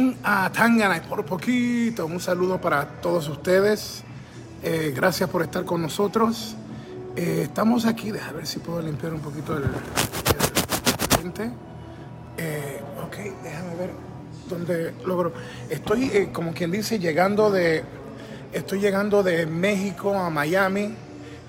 un 0.00 0.16
Atangana 0.22 0.96
y 0.96 1.00
por 1.00 1.24
poquito. 1.24 2.06
Un 2.06 2.20
saludo 2.20 2.60
para 2.60 2.86
todos 3.02 3.28
ustedes. 3.28 4.02
Eh, 4.62 4.92
gracias 4.96 5.28
por 5.28 5.42
estar 5.42 5.64
con 5.64 5.82
nosotros. 5.82 6.56
Eh, 7.16 7.42
estamos 7.44 7.84
aquí, 7.84 8.10
déjame 8.10 8.38
ver 8.38 8.46
si 8.46 8.60
puedo 8.60 8.80
limpiar 8.80 9.12
un 9.12 9.20
poquito 9.20 9.56
el, 9.56 9.64
eh, 12.38 12.80
ok, 13.04 13.16
déjame 13.42 13.76
ver 13.76 13.90
dónde 14.48 14.94
logro. 15.04 15.32
Estoy, 15.68 16.30
como 16.32 16.54
quien 16.54 16.70
dice, 16.70 16.98
llegando 16.98 17.50
de, 17.50 17.84
estoy 18.52 18.80
llegando 18.80 19.22
de 19.22 19.44
México 19.44 20.14
a 20.14 20.30
Miami 20.30 20.94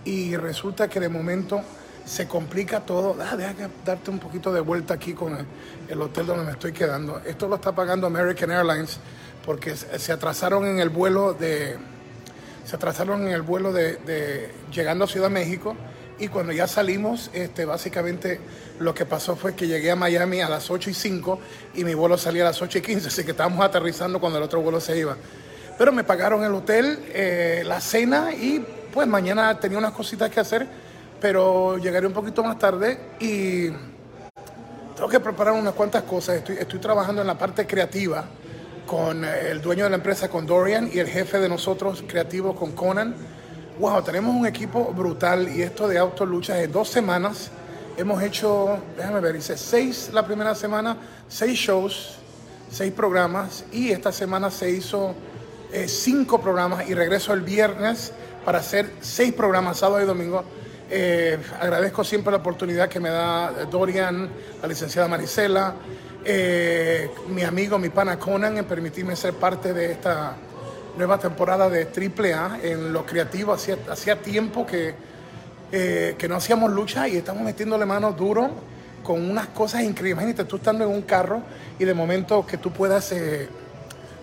y 0.03 0.35
resulta 0.35 0.89
que 0.89 0.99
de 0.99 1.07
momento 1.07 1.61
se 2.05 2.27
complica 2.27 2.81
todo. 2.81 3.15
Ah, 3.21 3.35
deja 3.35 3.53
darte 3.85 4.11
un 4.11 4.19
poquito 4.19 4.51
de 4.51 4.59
vuelta 4.59 4.93
aquí 4.93 5.13
con 5.13 5.47
el, 5.87 6.01
hotel 6.01 6.27
donde 6.27 6.45
me 6.45 6.51
estoy 6.51 6.71
quedando. 6.71 7.21
Esto 7.25 7.47
lo 7.47 7.55
está 7.55 7.73
pagando 7.73 8.07
American 8.07 8.51
Airlines 8.51 8.99
porque 9.45 9.75
se 9.75 10.11
atrasaron 10.11 10.65
en 10.67 10.79
el 10.79 10.89
vuelo 10.89 11.33
de 11.33 11.77
se 12.65 12.75
atrasaron 12.75 13.27
en 13.27 13.33
el 13.33 13.41
vuelo 13.41 13.73
de, 13.73 14.49
llegando 14.71 15.05
a 15.05 15.07
Ciudad 15.07 15.29
México 15.29 15.75
y 16.19 16.27
cuando 16.27 16.53
ya 16.53 16.67
salimos, 16.67 17.31
este, 17.33 17.65
básicamente 17.65 18.39
lo 18.79 18.93
que 18.93 19.05
pasó 19.05 19.35
fue 19.35 19.55
que 19.55 19.67
llegué 19.67 19.91
a 19.91 19.95
Miami 19.95 20.41
a 20.41 20.49
las 20.49 20.69
8 20.69 20.91
y 20.91 20.93
5 20.93 21.39
y 21.73 21.83
mi 21.83 21.95
vuelo 21.95 22.17
salía 22.17 22.43
a 22.43 22.45
las 22.45 22.61
8 22.61 22.77
y 22.77 22.81
15, 22.81 23.07
así 23.07 23.23
que 23.23 23.31
estábamos 23.31 23.65
aterrizando 23.65 24.19
cuando 24.19 24.37
el 24.37 24.43
otro 24.43 24.61
vuelo 24.61 24.79
se 24.79 24.97
iba. 24.97 25.17
Pero 25.77 25.91
me 25.91 26.03
pagaron 26.03 26.43
el 26.43 26.53
hotel, 26.53 26.99
eh, 27.09 27.63
la 27.65 27.81
cena 27.81 28.31
y 28.33 28.63
pues 28.93 29.07
mañana 29.07 29.59
tenía 29.59 29.79
unas 29.79 29.93
cositas 29.93 30.29
que 30.29 30.39
hacer 30.39 30.67
pero 31.21 31.77
llegaré 31.77 32.07
un 32.07 32.13
poquito 32.13 32.43
más 32.43 32.57
tarde 32.57 32.97
y 33.19 33.69
tengo 34.95 35.07
que 35.07 35.19
preparar 35.19 35.53
unas 35.53 35.73
cuantas 35.75 36.01
cosas. 36.03 36.37
Estoy, 36.37 36.57
estoy 36.57 36.79
trabajando 36.79 37.21
en 37.21 37.27
la 37.27 37.37
parte 37.37 37.67
creativa 37.67 38.25
con 38.87 39.23
eh, 39.23 39.51
el 39.51 39.61
dueño 39.61 39.83
de 39.83 39.91
la 39.91 39.97
empresa, 39.97 40.29
con 40.29 40.47
Dorian, 40.47 40.89
y 40.91 40.97
el 40.97 41.07
jefe 41.07 41.39
de 41.39 41.47
nosotros 41.47 42.03
creativos, 42.07 42.57
con 42.57 42.71
Conan. 42.71 43.15
Wow, 43.79 44.01
tenemos 44.01 44.35
un 44.35 44.47
equipo 44.47 44.91
brutal 44.91 45.47
y 45.55 45.61
esto 45.61 45.87
de 45.87 45.99
autoluchas 45.99 46.57
en 46.57 46.71
dos 46.71 46.89
semanas 46.89 47.51
hemos 47.97 48.21
hecho, 48.23 48.79
déjame 48.97 49.19
ver, 49.19 49.35
hice 49.35 49.57
seis 49.57 50.09
la 50.13 50.25
primera 50.25 50.55
semana, 50.55 50.97
seis 51.27 51.57
shows, 51.57 52.15
seis 52.69 52.91
programas 52.91 53.63
y 53.71 53.91
esta 53.91 54.11
semana 54.11 54.49
se 54.49 54.71
hizo 54.71 55.13
eh, 55.71 55.87
cinco 55.87 56.41
programas 56.41 56.89
y 56.89 56.93
regreso 56.95 57.33
el 57.33 57.41
viernes 57.41 58.11
para 58.43 58.59
hacer 58.59 58.91
seis 59.01 59.33
programas, 59.33 59.77
sábado 59.77 60.01
y 60.01 60.05
domingo 60.05 60.43
eh, 60.93 61.37
agradezco 61.57 62.03
siempre 62.03 62.31
la 62.31 62.39
oportunidad 62.39 62.89
que 62.89 62.99
me 62.99 63.09
da 63.09 63.65
Dorian, 63.71 64.29
la 64.61 64.67
licenciada 64.67 65.07
Marisela, 65.07 65.73
eh, 66.25 67.09
mi 67.29 67.43
amigo, 67.43 67.79
mi 67.79 67.87
pana 67.87 68.19
Conan, 68.19 68.57
en 68.57 68.65
permitirme 68.65 69.15
ser 69.15 69.35
parte 69.35 69.73
de 69.73 69.93
esta 69.93 70.35
nueva 70.97 71.17
temporada 71.17 71.69
de 71.69 71.85
AAA 71.85 72.59
en 72.63 72.91
lo 72.91 73.05
creativo. 73.05 73.53
Hacía, 73.53 74.21
tiempo 74.21 74.65
que, 74.65 74.93
eh, 75.71 76.15
que 76.17 76.27
no 76.27 76.35
hacíamos 76.35 76.69
lucha 76.69 77.07
y 77.07 77.15
estamos 77.15 77.41
metiéndole 77.43 77.85
manos 77.85 78.17
duro 78.17 78.49
con 79.01 79.29
unas 79.29 79.47
cosas 79.47 79.83
increíbles. 79.83 80.23
Imagínate 80.23 80.43
tú 80.43 80.57
estando 80.57 80.83
en 80.83 80.89
un 80.89 81.03
carro 81.03 81.41
y 81.79 81.85
de 81.85 81.93
momento 81.93 82.45
que 82.45 82.57
tú 82.57 82.71
puedas, 82.71 83.15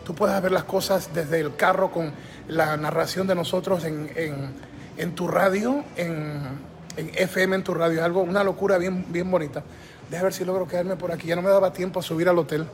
tú 0.05 0.15
puedas 0.15 0.43
ver 0.43 0.53
las 0.53 0.65
cosas 0.65 1.09
desde 1.15 1.41
el 1.41 1.57
carro 1.57 1.91
con 1.91 2.13
la 2.47 2.77
narración 2.77 3.27
de 3.27 3.35
nosotros 3.35 3.85
en 3.85 4.68
tu 5.15 5.29
radio, 5.29 5.85
en, 5.97 6.69
FM 6.97 7.57
en 7.57 7.63
tu 7.63 7.75
radio. 7.75 7.99
Es 7.99 8.05
algo, 8.05 8.23
una 8.23 8.43
locura 8.43 8.79
bien, 8.79 9.05
bien 9.09 9.31
bonita. 9.31 9.63
Deja 10.11 10.25
ver 10.25 10.33
si 10.33 10.45
logro 10.45 10.67
quedarme 10.67 10.97
por 10.97 11.13
aquí. 11.13 11.27
Ya 11.27 11.37
no 11.37 11.43
me 11.43 11.51
daba 11.51 11.73
tiempo 11.73 12.01
a 12.01 12.03
subir 12.03 12.29
al 12.29 12.39
hotel. 12.39 12.67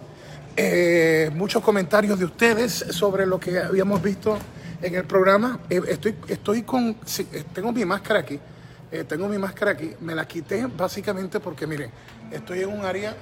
Eh, 0.56 1.30
muchos 1.34 1.62
comentarios 1.64 2.16
de 2.18 2.26
ustedes 2.26 2.72
sobre 2.72 3.26
lo 3.26 3.40
que 3.40 3.58
habíamos 3.58 4.00
visto 4.00 4.38
en 4.80 4.94
el 4.94 5.04
programa. 5.04 5.58
Eh, 5.68 5.80
estoy, 5.88 6.14
estoy 6.28 6.62
con, 6.62 6.96
eh, 7.18 7.44
tengo 7.52 7.72
mi 7.72 7.84
máscara 7.84 8.20
aquí. 8.20 8.38
tengo 9.08 9.28
mi 9.28 9.38
máscara 9.38 9.72
aquí. 9.72 9.90
Me 10.00 10.14
la 10.14 10.26
quité 10.26 10.66
básicamente 10.66 11.40
porque, 11.40 11.66
miren, 11.66 11.90
estoy 12.30 12.60
en 12.60 12.68
un 12.68 12.84
área 12.84 13.16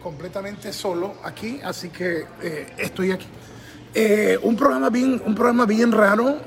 completamente 0.00 0.72
solo 0.72 1.14
aquí, 1.24 1.60
así 1.64 1.88
que 1.88 2.24
estoy 2.78 3.10
aquí. 3.10 3.26
un 4.42 4.54
programa 4.54 4.88
bien, 4.88 5.20
un 5.26 5.34
programa 5.34 5.66
bien 5.66 5.90
raro 5.90 6.38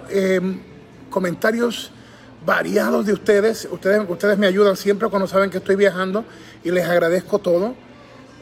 comentarios 1.09 1.91
variados 2.45 3.05
de 3.05 3.13
ustedes. 3.13 3.67
Ustedes, 3.71 4.01
ustedes 4.07 4.37
me 4.37 4.47
ayudan 4.47 4.75
siempre 4.75 5.09
cuando 5.09 5.27
saben 5.27 5.49
que 5.49 5.57
estoy 5.57 5.75
viajando 5.75 6.23
y 6.63 6.71
les 6.71 6.85
agradezco 6.87 7.39
todo. 7.39 7.75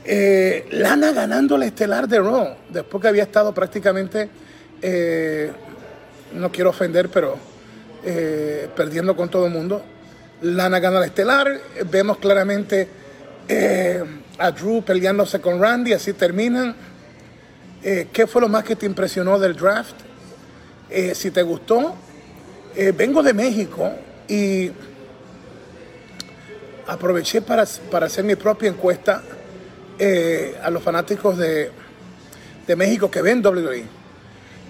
Eh, 0.10 0.66
Lana 0.72 1.12
ganando 1.12 1.58
el 1.58 1.64
estelar 1.64 2.08
de 2.08 2.20
Raw, 2.20 2.56
después 2.70 3.02
que 3.02 3.10
había 3.10 3.24
estado 3.24 3.54
prácticamente, 3.54 4.30
eh, 4.82 5.52
no 6.34 6.50
quiero 6.50 6.70
ofender, 6.70 7.10
pero 7.10 7.38
eh, 8.06 8.70
perdiendo 8.74 9.18
con 9.18 9.28
todo 9.28 9.48
el 9.48 9.52
mundo. 9.52 9.84
Lana 10.44 10.80
gana 10.80 11.00
el 11.00 11.04
estelar, 11.04 11.60
vemos 11.92 12.20
claramente 12.20 12.88
a 14.40 14.52
Drew 14.52 14.82
peleándose 14.82 15.42
con 15.42 15.60
Randy, 15.60 15.92
así 15.92 16.14
terminan. 16.14 16.74
¿Qué 17.82 18.28
fue 18.28 18.42
lo 18.42 18.50
más 18.50 18.64
que 18.64 18.76
te 18.76 18.86
impresionó 18.86 19.40
del 19.40 19.56
draft? 19.56 19.96
si 21.14 21.32
te 21.32 21.42
gustó, 21.42 21.96
eh, 22.80 22.92
vengo 22.92 23.24
de 23.24 23.34
México 23.34 23.92
y 24.28 24.70
aproveché 26.86 27.42
para, 27.42 27.64
hacer 27.64 28.24
mi 28.24 28.36
propia 28.36 28.70
encuesta 28.70 29.24
eh, 29.98 30.56
a 30.62 30.70
los 30.70 30.84
fanáticos 30.84 31.40
de, 31.40 31.72
México 32.76 33.10
que 33.10 33.24
ven 33.24 33.44
WWE. 33.44 33.84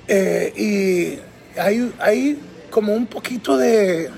Eh, 0.07 0.53
y 0.55 1.59
hay, 1.59 1.93
hay, 1.99 2.39
como 2.69 2.93
un 2.93 3.07
poquito 3.07 3.57
de, 3.57 4.09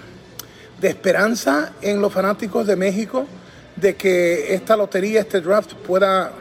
esperanza 0.83 1.73
en 1.81 1.99
los 1.99 2.13
fanáticos 2.13 2.67
de 2.67 2.75
México 2.75 3.25
de 3.75 3.95
que 3.95 4.53
esta 4.53 4.77
lotería, 4.77 5.21
este 5.21 5.41
draft 5.41 5.73
pueda 5.73 6.31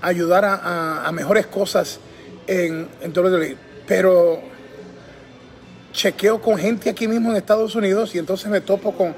ayudar 0.00 0.46
a, 0.46 1.10
mejores 1.12 1.46
cosas 1.46 2.00
en, 2.46 2.88
en 3.02 3.12
WWE. 3.14 3.54
Pero 3.86 4.55
chequeo 5.96 6.42
con 6.42 6.58
gente 6.58 6.90
aquí 6.90 7.08
mismo 7.08 7.30
en 7.30 7.36
Estados 7.36 7.74
Unidos 7.74 8.14
y 8.14 8.18
entonces 8.18 8.48
me 8.50 8.60
topo 8.60 8.92
con 8.92 9.16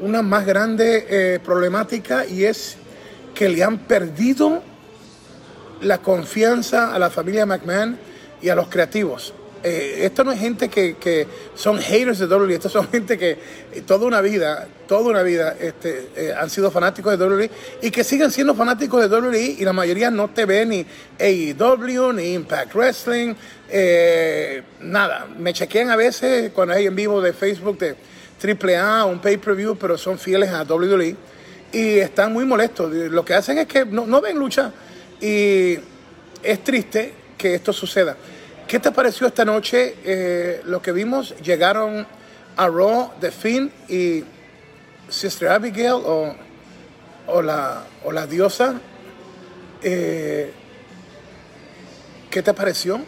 una 0.00 0.22
más 0.22 0.46
grande 0.46 1.06
eh, 1.10 1.40
problemática 1.40 2.24
y 2.24 2.44
es 2.44 2.76
que 3.34 3.48
le 3.48 3.64
han 3.64 3.78
perdido 3.78 4.62
la 5.82 5.98
confianza 5.98 6.94
a 6.94 6.98
la 6.98 7.10
familia 7.10 7.46
McMahon 7.46 7.98
y 8.40 8.48
a 8.48 8.54
los 8.54 8.68
creativos. 8.68 9.34
Eh, 9.62 10.06
esto 10.06 10.24
no 10.24 10.32
es 10.32 10.40
gente 10.40 10.68
que, 10.70 11.26
son 11.54 11.78
haters 11.78 12.18
de 12.18 12.26
WWE, 12.26 12.54
esto 12.54 12.68
son 12.68 12.88
gente 12.92 13.18
que 13.18 13.30
eh, 13.30 13.82
toda 13.86 14.06
una 14.06 14.20
vida, 14.20 14.66
toda 14.88 15.10
una 15.10 15.22
vida 15.22 15.54
este, 15.60 16.32
han 16.36 16.48
sido 16.48 16.70
fanáticos 16.70 17.18
de 17.18 17.26
WWE 17.26 17.50
y 17.82 17.90
que 17.90 18.02
siguen 18.02 18.30
siendo 18.30 18.54
fanáticos 18.54 19.02
de 19.02 19.14
WWE 19.14 19.56
y 19.58 19.64
la 19.64 19.72
mayoría 19.72 20.10
no 20.10 20.28
te 20.30 20.46
ve 20.46 20.64
ni 20.64 20.86
AEW, 21.18 22.12
ni 22.14 22.32
Impact 22.32 22.74
Wrestling, 22.74 23.34
eh, 23.68 24.62
nada, 24.80 25.28
me 25.38 25.52
chequean 25.52 25.90
a 25.90 25.96
veces 25.96 26.50
cuando 26.52 26.74
hay 26.74 26.86
en 26.86 26.96
vivo 26.96 27.20
de 27.20 27.32
Facebook 27.32 27.78
de 27.78 27.96
AAA, 28.42 29.04
un 29.04 29.20
pay-per-view, 29.20 29.76
pero 29.76 29.96
son 29.98 30.18
fieles 30.18 30.50
a 30.50 30.62
WWE 30.62 31.14
y 31.72 31.98
están 31.98 32.32
muy 32.32 32.44
molestos. 32.44 32.92
Lo 32.92 33.24
que 33.24 33.34
hacen 33.34 33.58
es 33.58 33.66
que 33.66 33.84
no, 33.84 34.20
ven 34.20 34.38
lucha 34.38 34.72
y 35.20 35.78
es 36.42 36.64
triste 36.64 37.12
que 37.36 37.54
esto 37.54 37.72
suceda. 37.72 38.16
¿Qué 38.70 38.78
te 38.78 38.92
pareció 38.92 39.26
esta 39.26 39.44
noche 39.44 39.96
eh, 40.04 40.60
lo 40.64 40.80
que 40.80 40.92
vimos? 40.92 41.34
Llegaron 41.42 42.06
a 42.56 42.68
Raw, 42.68 43.10
The 43.20 43.32
Finn 43.32 43.72
y 43.88 44.22
Sister 45.08 45.48
Abigail 45.48 45.94
o, 45.94 46.32
o, 47.26 47.42
la, 47.42 47.82
o 48.04 48.12
la 48.12 48.28
diosa. 48.28 48.80
Eh, 49.82 50.52
¿Qué 52.30 52.42
te 52.42 52.54
pareció? 52.54 53.00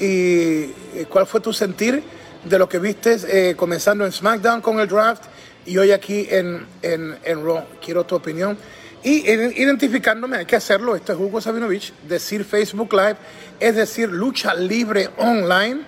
¿Y 0.00 0.68
cuál 1.10 1.26
fue 1.26 1.42
tu 1.42 1.52
sentir 1.52 2.02
de 2.42 2.58
lo 2.58 2.66
que 2.66 2.78
viste 2.78 3.18
eh, 3.28 3.54
comenzando 3.54 4.06
en 4.06 4.12
SmackDown 4.12 4.62
con 4.62 4.80
el 4.80 4.88
draft 4.88 5.24
y 5.66 5.76
hoy 5.76 5.90
aquí 5.90 6.26
en, 6.30 6.66
en, 6.80 7.18
en 7.22 7.44
Raw? 7.44 7.64
Quiero 7.84 8.06
tu 8.06 8.14
opinión. 8.14 8.56
Y 9.04 9.28
identificándome, 9.28 10.36
hay 10.36 10.46
que 10.46 10.54
hacerlo, 10.54 10.94
esto 10.94 11.12
es 11.12 11.18
Hugo 11.18 11.40
Sabinovich, 11.40 11.92
decir 12.08 12.44
Facebook 12.44 12.92
Live, 12.92 13.16
es 13.58 13.74
decir, 13.74 14.08
lucha 14.08 14.54
libre 14.54 15.10
online. 15.16 15.80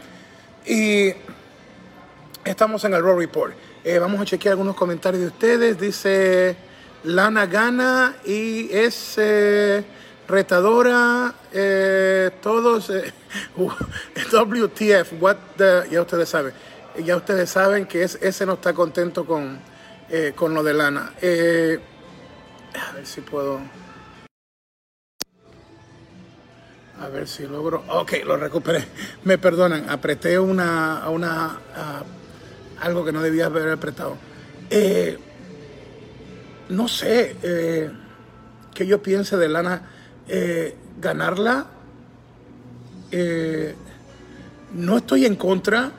Y 0.67 1.13
estamos 2.45 2.85
en 2.85 2.95
el 2.95 3.03
Raw 3.03 3.17
Report. 3.17 3.55
Eh, 3.85 4.01
vamos 4.01 4.21
a 4.21 4.25
chequear 4.25 4.53
algunos 4.53 4.75
comentarios 4.75 5.23
de 5.23 5.29
ustedes. 5.29 5.79
Dice 5.79 6.57
Lana 7.05 7.47
Gana 7.47 8.17
y 8.25 8.73
es... 8.73 9.15
Eh, 9.19 9.85
retadora, 10.27 11.35
eh, 11.53 12.31
todos, 12.41 12.91
WTF, 13.57 15.13
what 15.21 15.37
ya 15.91 16.01
ustedes 16.01 16.31
saben, 16.31 16.55
ya 17.05 17.17
ustedes 17.17 17.51
saben 17.51 17.85
que 17.85 18.05
es, 18.05 18.19
ese 18.23 18.47
no 18.47 18.55
está 18.55 18.73
contento 18.73 19.27
con, 19.27 19.61
con 20.35 20.55
lo 20.55 20.63
de 20.63 20.73
Lana. 20.73 21.13
A 22.75 22.93
ver 22.93 23.07
si 23.07 23.21
puedo. 23.21 23.61
A 27.01 27.09
ver 27.09 27.27
si 27.27 27.47
logro. 27.47 27.85
Ok, 27.89 28.13
lo 28.25 28.37
recuperé. 28.37 28.85
Me 29.25 29.39
perdonan, 29.39 29.89
apreté 29.91 30.39
una, 30.39 31.09
una 31.09 31.59
algo 32.81 33.05
que 33.05 33.13
no 33.13 33.23
debía 33.23 33.47
haber 33.47 33.69
apretado. 33.71 34.17
Eh, 34.71 35.19
no 36.69 36.89
sé 36.89 37.37
eh, 37.43 37.91
qué 38.75 38.87
yo 38.87 39.03
piense 39.03 39.37
de 39.37 39.49
Lana. 39.49 39.91
Eh, 40.29 40.77
ganarla. 41.01 41.67
no 44.73 44.97
estoy 44.97 45.27
en 45.27 45.37
contra. 45.37 45.93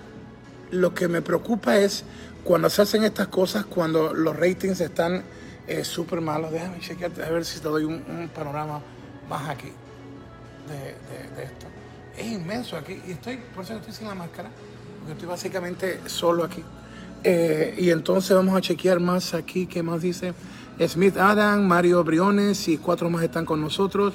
Lo 0.71 0.93
que 0.93 1.07
me 1.07 1.21
preocupa 1.21 1.77
es 1.77 2.03
cuando 2.43 2.69
se 2.69 2.81
hacen 2.81 3.03
estas 3.03 3.27
cosas, 3.27 3.65
cuando 3.65 4.13
los 4.13 4.35
ratings 4.35 4.81
están 4.81 5.23
súper 5.83 6.21
malos. 6.21 6.51
Déjame 6.51 6.79
chequear, 6.79 7.11
a 7.21 7.29
ver 7.29 7.45
si 7.45 7.59
te 7.59 7.67
doy 7.67 7.83
un 7.83 8.29
panorama 8.33 8.81
más 9.29 9.49
aquí 9.49 9.71
de, 10.67 11.43
esto. 11.43 11.67
Es 12.17 12.27
inmenso 12.27 12.77
aquí 12.77 13.01
y 13.07 13.11
estoy, 13.11 13.37
por 13.53 13.63
eso 13.63 13.73
estoy 13.73 13.93
sin 13.93 14.07
la 14.07 14.15
máscara, 14.15 14.49
porque 14.99 15.13
estoy 15.13 15.27
básicamente 15.27 15.99
solo 16.05 16.43
aquí. 16.43 16.63
Eh, 17.23 17.75
y 17.77 17.89
entonces 17.89 18.35
vamos 18.35 18.55
a 18.55 18.61
chequear 18.61 18.99
más 18.99 19.33
aquí, 19.33 19.65
¿qué 19.67 19.81
más 19.83 20.01
dice? 20.01 20.33
Smith 20.87 21.17
Adam, 21.17 21.65
Mario 21.65 22.03
Briones 22.03 22.67
y 22.67 22.77
cuatro 22.77 23.09
más 23.09 23.23
están 23.23 23.45
con 23.45 23.61
nosotros. 23.61 24.13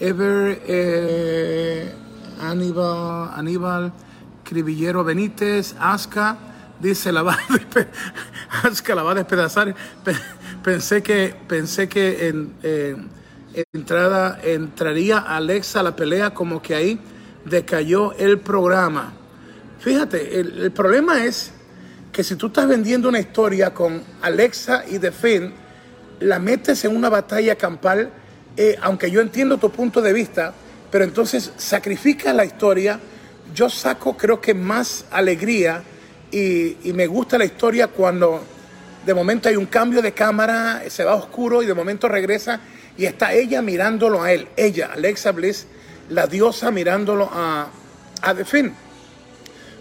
Ever, 0.00 0.62
eh, 0.66 1.92
Aníbal, 2.40 3.30
Aníbal, 3.34 3.92
Cribillero 4.44 5.04
Benítez, 5.04 5.74
Aska, 5.78 6.38
dice 6.80 7.12
la 7.12 7.22
va 7.22 7.34
a, 7.34 8.94
la 8.94 9.02
va 9.02 9.10
a 9.10 9.14
despedazar. 9.14 9.74
Pensé 10.62 11.02
que, 11.02 11.34
pensé 11.46 11.88
que 11.88 12.28
en, 12.28 12.52
eh, 12.62 12.96
entrada, 13.72 14.40
entraría 14.42 15.18
Alexa 15.18 15.80
a 15.80 15.82
la 15.82 15.94
pelea 15.96 16.30
como 16.30 16.60
que 16.60 16.74
ahí 16.74 16.98
decayó 17.44 18.12
el 18.14 18.38
programa. 18.40 19.12
Fíjate, 19.78 20.40
el, 20.40 20.72
problema 20.72 21.24
es 21.24 21.52
que 22.12 22.24
si 22.24 22.34
tú 22.34 22.48
estás 22.48 22.66
vendiendo 22.66 23.08
una 23.08 23.20
historia 23.20 23.72
con 23.72 24.02
Alexa 24.20 24.84
y 24.90 24.98
The 24.98 25.12
Finn, 25.12 25.52
la 26.20 26.40
metes 26.40 26.84
en 26.84 26.96
una 26.96 27.08
batalla 27.08 27.54
campal, 27.54 28.10
eh, 28.56 28.76
aunque 28.82 29.10
yo 29.10 29.20
entiendo 29.20 29.58
tu 29.58 29.70
punto 29.70 30.02
de 30.02 30.12
vista, 30.12 30.52
pero 30.90 31.04
entonces 31.04 31.52
sacrifica 31.56 32.32
la 32.32 32.44
historia. 32.44 32.98
Yo 33.54 33.70
saco 33.70 34.16
creo 34.16 34.40
que 34.40 34.54
más 34.54 35.06
alegría 35.10 35.82
y 36.30 36.92
me 36.92 37.06
gusta 37.06 37.38
la 37.38 37.46
historia 37.46 37.86
cuando 37.88 38.42
de 39.08 39.14
momento 39.14 39.48
hay 39.48 39.56
un 39.56 39.64
cambio 39.64 40.02
de 40.02 40.12
cámara, 40.12 40.82
se 40.90 41.02
va 41.02 41.14
oscuro 41.14 41.62
y 41.62 41.66
de 41.66 41.72
momento 41.72 42.08
regresa 42.08 42.60
y 42.98 43.06
está 43.06 43.32
ella 43.32 43.62
mirándolo 43.62 44.22
a 44.22 44.32
él, 44.32 44.48
ella, 44.54 44.90
Alexa 44.92 45.32
Bliss, 45.32 45.66
la 46.10 46.26
diosa 46.26 46.70
mirándolo 46.70 47.30
a, 47.32 47.68
a 48.20 48.34
The 48.34 48.74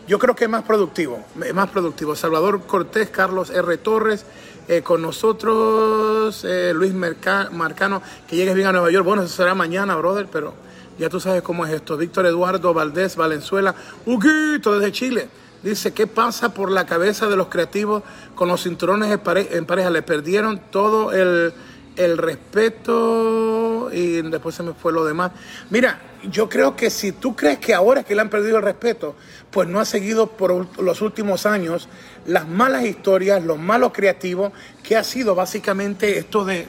Yo 0.08 0.18
creo 0.18 0.34
que 0.34 0.46
es 0.46 0.50
más 0.50 0.64
productivo, 0.64 1.26
es 1.44 1.54
más 1.54 1.70
productivo. 1.70 2.16
Salvador 2.16 2.66
Cortés, 2.66 3.10
Carlos 3.10 3.50
R. 3.50 3.78
Torres, 3.80 4.26
eh, 4.70 4.82
con 4.82 5.02
nosotros, 5.02 6.46
eh, 6.48 6.72
Luis 6.74 6.94
Marcano, 6.94 8.02
que 8.30 8.38
llegues 8.38 8.56
bien 8.56 8.68
a 8.68 8.72
Nueva 8.72 8.90
York. 8.92 9.04
Bueno, 9.04 9.24
eso 9.24 9.36
será 9.36 9.54
mañana, 9.54 9.98
brother, 9.98 10.28
pero 10.32 10.54
ya 10.98 11.10
tú 11.10 11.20
sabes 11.20 11.42
cómo 11.42 11.66
es 11.66 11.74
esto. 11.74 11.98
Víctor 11.98 12.28
Eduardo 12.28 12.74
Valdés, 12.74 13.18
Valenzuela, 13.18 13.76
Huguito 14.06 14.80
desde 14.80 14.94
Chile. 14.94 15.28
Dice, 15.70 15.94
¿qué 15.94 16.08
pasa 16.08 16.54
por 16.54 16.72
la 16.72 16.86
cabeza 16.86 17.28
de 17.28 17.36
los 17.36 17.48
creativos 17.48 18.04
con 18.36 18.48
los 18.48 18.64
cinturones 18.64 19.12
en 19.12 19.66
pareja? 19.66 19.90
Le 19.90 20.02
perdieron 20.02 20.62
todo 20.72 21.12
el 21.12 21.54
el 21.98 22.18
respeto 22.18 23.90
y 23.92 24.22
después 24.22 24.56
se 24.56 24.64
me 24.64 24.74
fue 24.74 24.94
lo 24.94 25.04
demás. 25.04 25.32
Mira, 25.70 26.00
yo 26.30 26.48
creo 26.48 26.76
que 26.76 26.90
si 26.90 27.12
tú 27.12 27.36
crees 27.36 27.58
que 27.60 27.74
ahora 27.74 28.04
que 28.04 28.16
le 28.16 28.22
han 28.22 28.30
perdido 28.30 28.58
el 28.58 28.64
respeto, 28.64 29.16
pues 29.52 29.68
no 29.68 29.80
ha 29.80 29.86
seguido 29.86 30.28
por 30.28 30.80
los 30.80 31.02
últimos 31.02 31.46
años 31.46 31.90
las 32.26 32.48
malas 32.48 32.86
historias, 32.86 33.44
los 33.44 33.58
malos 33.58 33.92
creativos, 33.94 34.54
que 34.84 34.96
ha 34.96 35.04
sido 35.04 35.36
básicamente 35.36 36.20
esto 36.20 36.46
de, 36.46 36.68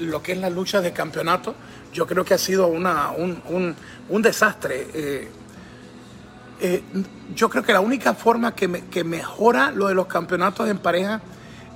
lo 0.00 0.22
que 0.22 0.32
es 0.32 0.38
la 0.38 0.50
lucha 0.50 0.80
de 0.80 0.92
campeonato. 0.92 1.54
Yo 1.92 2.06
creo 2.06 2.24
que 2.24 2.34
ha 2.34 2.38
sido 2.38 2.66
una, 2.66 3.10
un, 3.12 4.22
desastre. 4.22 4.86
Eh, 4.92 5.28
eh, 6.60 6.82
yo 7.34 7.48
creo 7.48 7.62
que 7.62 7.72
la 7.72 7.80
única 7.80 8.14
forma 8.14 8.54
que, 8.54 8.84
que 8.90 9.04
mejora 9.04 9.70
lo 9.70 9.88
de 9.88 9.94
los 9.94 10.06
campeonatos 10.06 10.68
en 10.68 10.78
pareja 10.78 11.20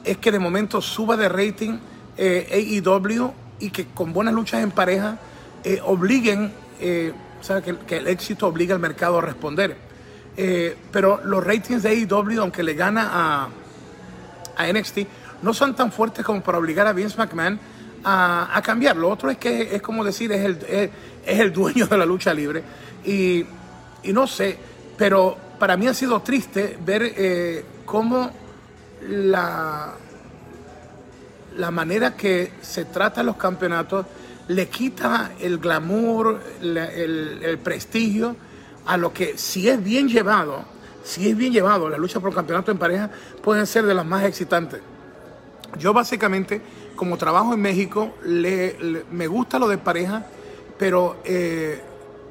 es 0.05 0.19
que 0.19 0.33
de 0.33 0.39
momento 0.39 0.81
suba 0.81 1.17
de 1.17 1.29
rating 1.29 1.79
eh, 2.17 2.81
AEW 2.85 3.33
y 3.61 3.71
que 3.71 3.87
con 3.87 4.13
buenas 4.13 4.35
luchas 4.35 4.63
en 4.63 4.71
pareja 4.71 5.19
eh, 5.65 5.81
obliguen, 5.85 6.53
eh, 6.81 7.13
que, 7.87 7.97
el 7.97 8.09
éxito 8.09 8.47
obliga 8.47 8.75
al 8.75 8.81
mercado 8.81 9.19
a 9.19 9.23
responder. 9.23 9.77
Pero 10.93 11.21
los 11.25 11.45
ratings 11.45 11.83
de 11.83 11.91
AEW, 11.91 12.41
aunque 12.41 12.63
le 12.63 12.75
gana 12.75 13.49
a, 14.57 14.73
NXT, 14.73 14.99
no 15.43 15.53
son 15.53 15.75
tan 15.75 15.93
fuertes 15.93 16.25
como 16.25 16.43
para 16.43 16.59
obligar 16.59 16.87
a 16.87 16.93
Vince 16.93 17.17
McMahon 17.19 17.59
a, 18.05 18.51
a 18.55 18.63
cambiar. 18.63 18.97
Lo 18.97 19.11
otro 19.11 19.31
es 19.31 19.37
que 19.37 19.75
es 19.75 19.83
como 19.83 20.05
decir, 20.05 20.33
es 20.33 20.45
el, 20.45 20.59
es, 20.69 20.91
el 21.25 21.53
dueño 21.53 21.87
de 21.87 21.99
la 21.99 22.07
lucha 22.07 22.33
libre. 22.33 22.63
Y, 23.05 23.45
no 24.05 24.27
sé, 24.27 24.59
pero 25.01 25.35
para 25.59 25.79
mí 25.79 25.87
ha 25.87 25.95
sido 25.95 26.21
triste 26.21 26.77
ver 26.85 27.65
cómo 27.87 28.31
la, 29.09 29.95
la 31.57 31.71
manera 31.71 32.15
que 32.15 32.53
se 32.61 32.85
trata 32.85 33.23
los 33.23 33.37
campeonatos 33.37 34.05
le 34.49 34.69
quita 34.69 35.31
el 35.41 35.57
glamour, 35.57 36.43
el, 36.61 37.59
prestigio 37.65 38.37
a 38.85 38.99
lo 38.99 39.11
que 39.11 39.39
si 39.39 39.71
es 39.71 39.83
bien 39.83 40.07
llevado, 40.07 40.65
si 41.03 41.31
es 41.31 41.35
bien 41.35 41.55
llevado, 41.55 41.89
la 41.89 41.97
lucha 41.97 42.21
por 42.21 42.35
campeonato 42.35 42.71
en 42.71 42.77
pareja 42.77 43.09
pueden 43.43 43.67
ser 43.67 43.87
de 43.87 43.95
las 43.95 44.05
más 44.05 44.25
excitantes. 44.25 44.83
Yo 45.79 45.95
básicamente, 45.95 46.61
como 46.95 47.17
trabajo 47.17 47.55
en 47.55 47.63
México, 47.63 48.17
me 48.23 49.27
gusta 49.29 49.59
lo 49.59 49.67
de 49.67 49.79
pareja, 49.79 50.27
pero 50.79 51.23
eh, 51.25 51.81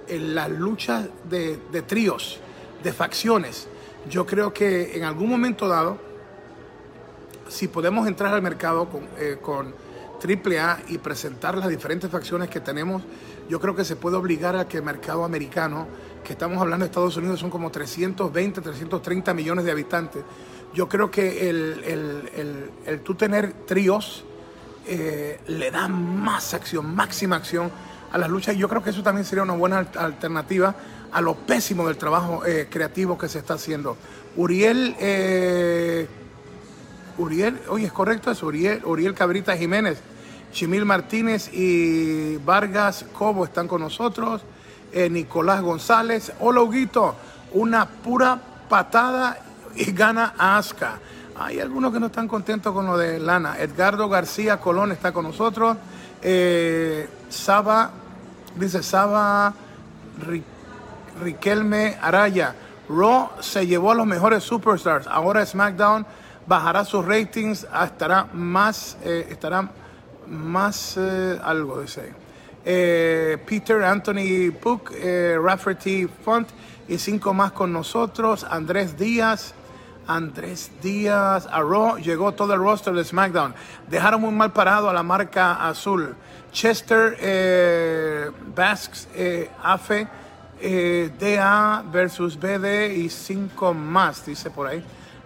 en 0.07 0.35
las 0.35 0.51
luchas 0.51 1.07
de 1.27 1.81
tríos, 1.87 2.41
de 2.83 2.93
facciones, 2.93 3.67
yo 4.09 4.25
creo 4.25 4.53
que 4.53 4.95
en 4.97 5.03
algún 5.03 5.29
momento 5.29 5.67
dado 5.67 6.09
si 7.49 7.67
podemos 7.67 8.07
entrar 8.07 8.33
al 8.33 8.41
mercado 8.41 8.87
con, 8.89 9.01
eh, 9.17 9.37
con 9.41 9.73
AAA 10.23 10.83
y 10.89 10.97
presentar 10.99 11.57
las 11.57 11.69
diferentes 11.69 12.09
facciones 12.09 12.49
que 12.49 12.59
tenemos, 12.59 13.03
yo 13.49 13.59
creo 13.59 13.75
que 13.75 13.83
se 13.83 13.95
puede 13.95 14.15
obligar 14.15 14.55
a 14.55 14.67
que 14.67 14.77
el 14.77 14.83
mercado 14.83 15.25
americano, 15.25 15.87
que 16.23 16.33
estamos 16.33 16.61
hablando 16.61 16.85
de 16.85 16.89
Estados 16.89 17.17
Unidos, 17.17 17.39
son 17.39 17.49
como 17.49 17.71
320, 17.71 18.61
330 18.61 19.33
millones 19.33 19.65
de 19.65 19.71
habitantes. 19.71 20.23
Yo 20.73 20.87
creo 20.87 21.09
que 21.09 21.49
el, 21.49 21.83
el, 21.83 22.71
el, 22.85 22.99
tú 23.01 23.15
tener 23.15 23.53
tríos 23.65 24.23
eh, 24.85 25.39
le 25.47 25.71
da 25.71 25.87
más 25.87 26.53
acción, 26.53 26.95
máxima 26.95 27.37
acción 27.37 27.71
a 28.11 28.17
las 28.19 28.29
luchas. 28.29 28.55
Yo 28.55 28.69
creo 28.69 28.83
que 28.83 28.91
eso 28.91 29.01
también 29.01 29.25
sería 29.25 29.43
una 29.43 29.53
buena 29.53 29.79
alternativa 29.79 30.75
a 31.11 31.21
lo 31.21 31.35
pésimo 31.35 31.87
del 31.87 31.97
trabajo 31.97 32.45
eh, 32.45 32.67
creativo 32.69 33.17
que 33.17 33.27
se 33.27 33.39
está 33.39 33.55
haciendo. 33.55 33.97
Uriel 34.35 34.95
eh, 34.99 36.07
Uriel, 37.17 37.59
oye, 37.69 37.85
es 37.85 37.91
correcto, 37.91 38.31
es 38.31 38.41
Uriel, 38.41 38.81
Uriel 38.85 39.13
Cabrita 39.13 39.57
Jiménez, 39.57 39.99
Chimil 40.51 40.85
Martínez 40.85 41.49
y 41.53 42.37
Vargas 42.37 43.05
Cobo 43.13 43.43
están 43.43 43.67
con 43.67 43.81
nosotros, 43.81 44.41
eh, 44.93 45.09
Nicolás 45.09 45.61
González, 45.61 46.31
hola 46.39 46.61
Huguito, 46.61 47.15
una 47.53 47.85
pura 47.85 48.39
patada 48.69 49.39
y 49.75 49.91
gana 49.91 50.33
a 50.37 50.57
Asca. 50.57 50.99
Hay 51.37 51.59
algunos 51.59 51.93
que 51.93 51.99
no 51.99 52.07
están 52.07 52.27
contentos 52.27 52.73
con 52.73 52.85
lo 52.85 52.97
de 52.97 53.17
Lana. 53.17 53.57
Edgardo 53.59 54.09
García 54.09 54.59
Colón 54.59 54.91
está 54.91 55.13
con 55.13 55.23
nosotros. 55.23 55.77
Saba, 57.29 57.91
dice 58.57 58.83
Saba 58.83 59.53
Riquelme 61.19 61.97
Araya. 62.01 62.55
Raw 62.89 63.29
se 63.39 63.67
llevó 63.67 63.91
a 63.91 63.95
los 63.95 64.07
mejores 64.07 64.43
superstars. 64.43 65.05
Ahora 65.07 65.45
SmackDown 65.45 66.05
bajará 66.49 66.83
sus 66.83 67.05
ratings, 67.05 67.67
ah, 67.71 67.85
estará 67.85 68.27
más, 68.33 68.97
eh, 69.03 69.27
estará 69.29 69.69
más 70.27 70.97
eh, 70.97 71.39
algo, 71.43 71.81
dice. 71.81 72.11
Eh, 72.65 73.37
Peter 73.47 73.83
Anthony 73.83 74.51
Puck, 74.59 74.91
Rafferty 75.41 76.07
Font 76.07 76.49
y 76.87 76.97
cinco 76.97 77.33
más 77.33 77.51
con 77.51 77.71
nosotros. 77.71 78.43
Andrés 78.49 78.97
Díaz, 78.97 79.53
Andrés 80.07 80.71
Díaz, 80.81 81.47
a 81.51 81.61
llegó 81.97 82.31
todo 82.33 82.53
el 82.55 82.59
roster 82.59 82.93
de 82.95 83.03
SmackDown. 83.03 83.53
Dejaron 83.87 84.21
muy 84.21 84.31
mal 84.31 84.51
parado 84.51 84.89
a 84.89 84.93
la 84.93 85.03
marca 85.03 85.67
azul. 85.67 86.15
Chester, 86.51 88.33
Basques, 88.55 89.07
Afe, 89.63 90.07
DA 90.61 91.83
versus 91.91 92.37
BD 92.37 92.93
y 92.95 93.09
cinco 93.09 93.73
más, 93.73 94.25
dice 94.25 94.49
por 94.49 94.67
ahí. 94.67 94.83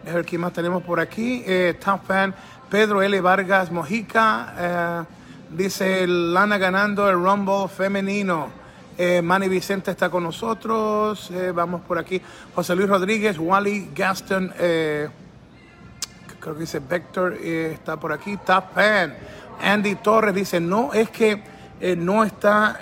A 0.07 0.13
ver 0.13 0.25
quién 0.25 0.41
más 0.41 0.53
tenemos 0.53 0.83
por 0.83 0.99
aquí. 0.99 1.43
Eh, 1.45 1.77
Top 1.83 2.05
Fan, 2.05 2.33
Pedro 2.69 3.01
L. 3.01 3.19
Vargas 3.21 3.71
Mojica, 3.71 4.53
eh, 4.57 5.03
Dice 5.55 6.07
Lana 6.07 6.57
ganando 6.57 7.07
el 7.07 7.15
Rumble 7.15 7.67
femenino. 7.67 8.49
Eh, 8.97 9.21
Manny 9.21 9.47
Vicente 9.47 9.91
está 9.91 10.09
con 10.09 10.23
nosotros. 10.23 11.29
Eh, 11.29 11.51
vamos 11.53 11.81
por 11.81 11.99
aquí. 11.99 12.19
José 12.55 12.75
Luis 12.75 12.89
Rodríguez, 12.89 13.37
Wally 13.37 13.91
Gaston, 13.93 14.51
eh, 14.57 15.07
creo 16.39 16.55
que 16.55 16.61
dice 16.61 16.79
Vector, 16.79 17.33
está 17.33 17.97
por 17.97 18.11
aquí. 18.11 18.37
Top 18.37 18.71
Pan. 18.73 19.15
Andy 19.61 19.93
Torres 19.95 20.33
dice, 20.33 20.59
no 20.59 20.91
es 20.91 21.11
que 21.11 21.43
no 21.97 22.23
está, 22.23 22.79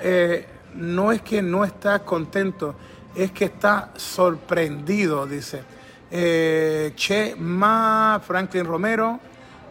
no 0.76 1.12
es 1.12 1.22
que 1.22 1.42
no 1.42 1.64
está 1.64 2.00
contento, 2.00 2.76
es 3.16 3.32
que 3.32 3.46
está 3.46 3.92
sorprendido, 3.96 5.26
dice. 5.28 5.64
che 6.10 7.36
Ma, 7.38 8.22
Franklin 8.24 8.66
Romero. 8.66 9.20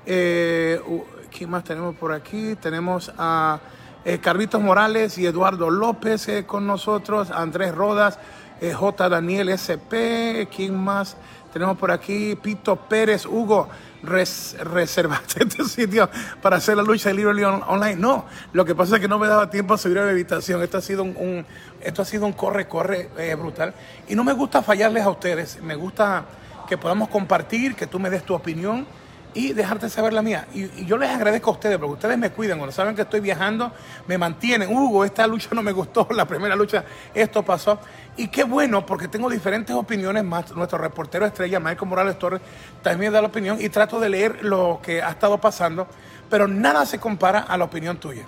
¿Quién 0.05 1.49
más 1.49 1.65
tenemos 1.65 1.95
por 1.95 2.13
aquí? 2.13 2.57
Tenemos 2.57 3.13
a 3.17 3.61
eh, 4.05 4.19
Carlitos 4.19 4.61
Morales 4.61 5.17
y 5.19 5.27
Eduardo 5.27 5.71
López 5.71 6.27
eh, 6.29 6.45
con 6.45 6.67
nosotros, 6.67 7.31
Andrés 7.31 7.75
Rodas, 7.75 8.19
eh, 8.61 8.73
J. 8.73 9.09
Daniel 9.09 9.51
SP, 9.53 10.49
¿quién 10.55 10.75
más? 10.77 11.17
Tenemos 11.53 11.77
por 11.77 11.91
aquí 11.91 12.37
Pito 12.37 12.77
Pérez, 12.77 13.27
Hugo, 13.27 13.69
res, 14.03 14.57
reservaste 14.61 15.45
este 15.45 15.65
sitio 15.69 16.09
para 16.41 16.57
hacer 16.57 16.77
la 16.77 16.83
lucha 16.83 17.09
de 17.09 17.17
libre 17.17 17.45
online. 17.45 17.97
No, 17.97 18.25
lo 18.53 18.65
que 18.65 18.75
pasa 18.75 18.97
es 18.97 19.01
que 19.01 19.09
no 19.09 19.19
me 19.19 19.27
daba 19.27 19.51
tiempo 19.51 19.75
a 19.75 19.79
subir 19.79 19.99
a 19.99 20.05
la 20.05 20.11
habitación. 20.11 20.63
Esto 20.63 20.79
ha 20.79 20.81
sido 20.81 21.03
un, 21.03 21.45
esto 21.81 22.03
ha 22.03 22.05
sido 22.05 22.27
un 22.27 22.33
corre, 22.33 22.69
corre 22.69 23.09
brutal. 23.35 23.75
Y 24.09 24.15
no 24.15 24.23
me 24.25 24.33
gusta 24.33 24.63
fallarles 24.63 25.05
a 25.05 25.11
ustedes, 25.11 25.61
me 25.63 25.75
gusta 25.75 26.25
que 26.69 26.79
podamos 26.79 27.09
compartir, 27.09 27.75
que 27.75 27.87
tú 27.87 27.99
me 27.99 28.11
des 28.11 28.23
tu 28.23 28.35
opinión 28.35 28.87
y 29.35 29.53
dejarte 29.53 29.89
saber 29.89 30.13
la 30.13 30.23
mía. 30.23 30.47
Y, 30.55 30.85
yo 30.85 30.97
les 30.97 31.11
agradezco 31.11 31.51
a 31.51 31.53
ustedes 31.55 31.79
porque 31.79 31.95
ustedes 31.95 32.19
me 32.19 32.31
cuidan. 32.31 32.59
Cuando 32.59 32.73
saben 32.73 32.95
que 32.95 33.03
estoy 33.03 33.21
viajando, 33.21 33.73
me 34.07 34.19
mantienen. 34.19 34.75
Hugo, 34.75 35.05
esta 35.05 35.27
lucha 35.27 35.51
no 35.53 35.63
me 35.63 35.73
gustó, 35.73 36.07
la 36.15 36.27
primera 36.27 36.57
lucha, 36.57 36.85
esto 37.15 37.45
pasó. 37.45 37.79
Y 38.17 38.29
qué 38.29 38.45
bueno, 38.45 38.85
porque 38.85 39.09
tengo 39.09 39.31
diferentes 39.31 39.75
opiniones 39.75 40.25
más. 40.25 40.55
Nuestro 40.55 40.79
reportero 40.79 41.27
estrella, 41.27 41.61
Michael 41.61 41.89
Morales 41.89 42.19
Torres, 42.19 42.41
también 42.83 43.13
da 43.13 43.21
la 43.21 43.29
opinión 43.29 43.59
y 43.61 43.69
trato 43.69 44.01
de 44.01 44.09
leer 44.09 44.45
lo 44.45 44.81
que 44.83 45.03
ha 45.03 45.11
estado 45.11 45.39
pasando, 45.39 45.87
pero 46.29 46.49
nada 46.49 46.85
se 46.87 46.99
compara 46.99 47.41
a 47.41 47.57
la 47.57 47.65
opinión 47.65 47.99
tuya. 47.99 48.25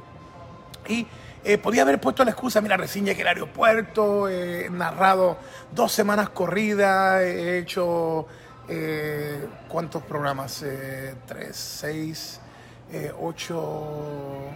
Y 0.88 1.06
eh, 1.44 1.58
podía 1.58 1.82
haber 1.82 2.00
puesto 2.00 2.24
la 2.24 2.30
excusa, 2.30 2.60
mira, 2.60 2.76
recién 2.76 3.04
llegué 3.04 3.22
al 3.22 3.28
aeropuerto, 3.28 4.28
he 4.28 4.70
narrado 4.70 5.38
dos 5.72 5.90
semanas 5.90 6.28
corridas, 6.30 7.20
he 7.20 7.58
hecho 7.58 8.28
eh, 8.68 9.46
¿cuántos 9.68 10.02
programas? 10.02 10.62
Eh, 10.62 11.14
tres, 11.26 11.56
seis, 11.56 12.40
eh, 12.92 13.12
ocho, 13.20 14.50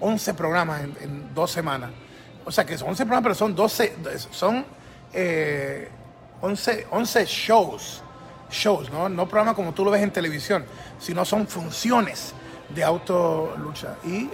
once 0.00 0.34
programas 0.34 0.82
en, 1.00 1.34
dos 1.34 1.50
semanas. 1.50 1.90
O 2.44 2.52
sea 2.52 2.64
que 2.64 2.76
son 2.76 2.90
once 2.90 3.04
programas, 3.04 3.22
pero 3.22 3.34
son 3.34 3.54
doce, 3.54 3.94
son 4.30 4.64
eh, 5.12 5.88
once, 6.40 6.86
once 6.90 7.24
shows, 7.24 8.02
shows, 8.50 8.90
¿no? 8.90 9.08
No 9.08 9.26
programas 9.26 9.54
como 9.54 9.72
tú 9.72 9.84
lo 9.84 9.90
ves 9.90 10.02
en 10.02 10.10
televisión, 10.10 10.64
sino 10.98 11.24
son 11.24 11.46
funciones 11.46 12.34
de 12.74 12.84
autolucha. 12.84 13.96
Y, 14.04 14.28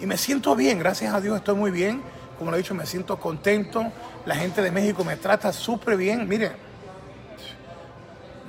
y 0.00 0.06
me 0.06 0.16
siento 0.16 0.56
bien, 0.56 0.78
gracias 0.78 1.14
a 1.14 1.20
Dios 1.20 1.36
estoy 1.36 1.54
muy 1.54 1.70
bien. 1.70 2.02
Como 2.38 2.50
lo 2.50 2.56
he 2.56 2.60
dicho, 2.60 2.74
me 2.74 2.86
siento 2.86 3.18
contento. 3.20 3.92
La 4.26 4.34
gente 4.34 4.60
de 4.60 4.72
México 4.72 5.04
me 5.04 5.16
trata 5.16 5.52
súper 5.52 5.96
bien. 5.96 6.28
Mire, 6.28 6.50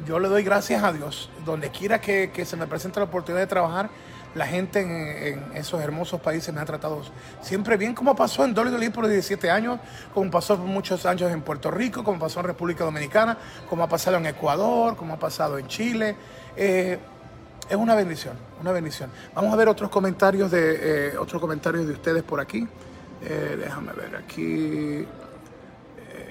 yo 0.05 0.19
le 0.19 0.27
doy 0.27 0.43
gracias 0.43 0.83
a 0.83 0.93
Dios. 0.93 1.29
Donde 1.45 1.69
quiera 1.69 1.99
que, 1.99 2.45
se 2.45 2.55
me 2.55 2.67
presente 2.67 2.99
la 2.99 3.05
oportunidad 3.05 3.41
de 3.41 3.47
trabajar, 3.47 3.89
la 4.33 4.45
gente 4.45 4.81
en, 4.81 5.55
esos 5.55 5.81
hermosos 5.81 6.19
países 6.19 6.53
me 6.53 6.61
ha 6.61 6.65
tratado 6.65 7.01
siempre 7.41 7.77
bien, 7.77 7.93
como 7.93 8.15
pasó 8.15 8.43
en 8.43 8.57
WWE 8.57 8.91
por 8.91 9.07
17 9.07 9.49
años, 9.49 9.79
como 10.13 10.29
pasó 10.29 10.57
por 10.57 10.65
muchos 10.65 11.05
años 11.05 11.31
en 11.31 11.41
Puerto 11.41 11.71
Rico, 11.71 12.03
como 12.03 12.19
pasó 12.19 12.41
en 12.41 12.47
República 12.47 12.83
Dominicana, 12.83 13.37
como 13.69 13.83
ha 13.83 13.87
pasado 13.87 14.17
en 14.17 14.25
Ecuador, 14.25 14.95
como 14.95 15.13
ha 15.13 15.19
pasado 15.19 15.57
en 15.57 15.67
Chile. 15.67 16.15
Eh, 16.55 16.99
es 17.69 17.75
una 17.75 17.95
bendición, 17.95 18.37
una 18.61 18.71
bendición. 18.71 19.09
Vamos 19.33 19.53
a 19.53 19.55
ver 19.55 19.69
otros 19.69 19.89
comentarios 19.89 20.51
de, 20.51 21.11
eh, 21.13 21.17
otros 21.17 21.41
comentarios 21.41 21.87
de 21.87 21.93
ustedes 21.93 22.23
por 22.23 22.39
aquí. 22.39 22.67
Eh, 23.23 23.57
déjame 23.59 23.93
ver 23.93 24.15
aquí 24.17 25.07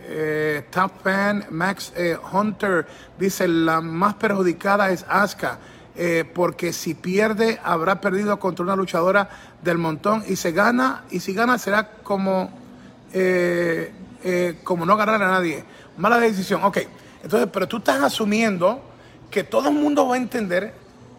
eh, 0.06 0.64
Top 0.70 1.02
Fan 1.02 1.46
Max 1.50 1.92
eh, 1.96 2.16
Hunter 2.32 2.86
dice 3.18 3.48
la 3.48 3.80
más 3.80 4.14
perjudicada 4.14 4.90
es 4.90 5.04
Asuka. 5.08 5.58
Eh, 5.96 6.24
porque 6.34 6.72
si 6.72 6.94
pierde 6.94 7.60
habrá 7.62 8.00
perdido 8.00 8.40
contra 8.40 8.64
una 8.64 8.74
luchadora 8.74 9.30
del 9.62 9.78
montón 9.78 10.24
y 10.26 10.34
se 10.34 10.50
gana 10.50 11.04
y 11.08 11.20
si 11.20 11.32
gana 11.34 11.56
será 11.56 11.88
como 12.02 12.50
eh, 13.12 13.92
como 14.64 14.86
no 14.86 14.96
ganar 14.96 15.22
a 15.22 15.30
nadie 15.30 15.62
mala 15.96 16.18
decisión 16.18 16.64
ok 16.64 16.78
entonces 17.22 17.48
pero 17.52 17.68
tú 17.68 17.76
estás 17.76 18.02
asumiendo 18.02 18.82
que 19.30 19.44
todo 19.44 19.68
el 19.68 19.76
mundo 19.76 20.08
va 20.08 20.16
a 20.16 20.18
entender 20.18 20.74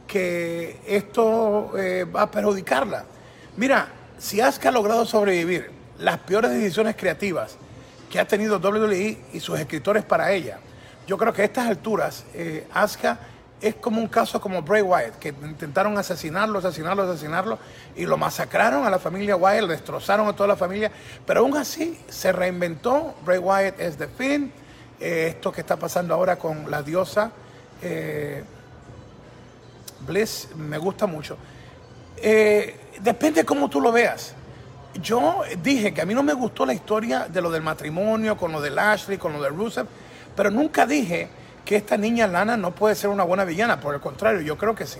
que 0.07 0.81
esto 0.85 1.71
va 2.13 2.23
a 2.23 2.31
perjudicarla 2.31 3.05
mira 3.55 3.87
si 4.17 4.41
Asuka 4.41 4.67
ha 4.67 4.71
logrado 4.73 5.05
sobrevivir 5.05 5.71
las 5.99 6.17
peores 6.17 6.51
decisiones 6.51 6.97
creativas 6.97 7.57
que 8.09 8.19
ha 8.19 8.27
tenido 8.27 8.57
WWE 8.57 9.17
y 9.33 9.39
sus 9.39 9.59
escritores 9.59 10.03
para 10.03 10.31
ella. 10.31 10.59
Yo 11.07 11.17
creo 11.17 11.33
que 11.33 11.41
a 11.43 11.45
estas 11.45 11.67
alturas, 11.67 12.25
eh, 12.33 12.67
Asuka 12.73 13.19
es 13.61 13.75
como 13.75 14.01
un 14.01 14.07
caso 14.07 14.41
como 14.41 14.61
Bray 14.61 14.81
Wyatt, 14.81 15.17
que 15.17 15.29
intentaron 15.29 15.97
asesinarlo, 15.97 16.59
asesinarlo, 16.59 17.03
asesinarlo, 17.03 17.59
y 17.95 18.05
lo 18.05 18.17
masacraron 18.17 18.85
a 18.85 18.89
la 18.89 18.99
familia 18.99 19.35
Wyatt, 19.35 19.61
lo 19.61 19.67
destrozaron 19.67 20.27
a 20.27 20.33
toda 20.33 20.47
la 20.47 20.55
familia, 20.55 20.91
pero 21.25 21.41
aún 21.41 21.55
así 21.57 21.99
se 22.09 22.31
reinventó. 22.31 23.15
Bray 23.23 23.39
Wyatt 23.39 23.79
es 23.79 23.97
de 23.97 24.07
fin. 24.07 24.51
Eh, 24.99 25.27
esto 25.29 25.51
que 25.51 25.61
está 25.61 25.75
pasando 25.75 26.13
ahora 26.13 26.37
con 26.37 26.71
la 26.71 26.81
diosa 26.81 27.29
eh, 27.81 28.41
Bliss 30.07 30.47
me 30.55 30.77
gusta 30.77 31.05
mucho. 31.05 31.37
depende 33.01 33.41
de 33.41 33.45
cómo 33.45 33.69
tú 33.69 33.81
lo 33.81 33.91
veas 33.91 34.33
yo 35.01 35.43
dije 35.61 35.93
que 35.93 36.01
a 36.01 36.05
mí 36.05 36.13
no 36.13 36.23
me 36.23 36.33
gustó 36.33 36.65
la 36.65 36.73
historia 36.73 37.27
de 37.27 37.41
lo 37.41 37.51
del 37.51 37.61
matrimonio, 37.61 38.37
con 38.37 38.51
lo 38.51 38.61
de 38.61 38.77
Ashley, 38.79 39.17
con 39.17 39.33
lo 39.33 39.41
de 39.41 39.49
Rusev, 39.49 39.87
pero 40.35 40.49
nunca 40.49 40.85
dije 40.85 41.27
que 41.63 41.75
esta 41.75 41.97
niña 41.97 42.27
Lana 42.27 42.57
no 42.57 42.73
puede 42.73 42.95
ser 42.95 43.09
una 43.09 43.23
buena 43.23 43.43
villana, 43.43 43.79
por 43.79 43.95
el 43.95 44.01
contrario, 44.01 44.41
yo 44.41 44.57
creo 44.57 44.75
que 44.75 44.85
sí. 44.85 44.99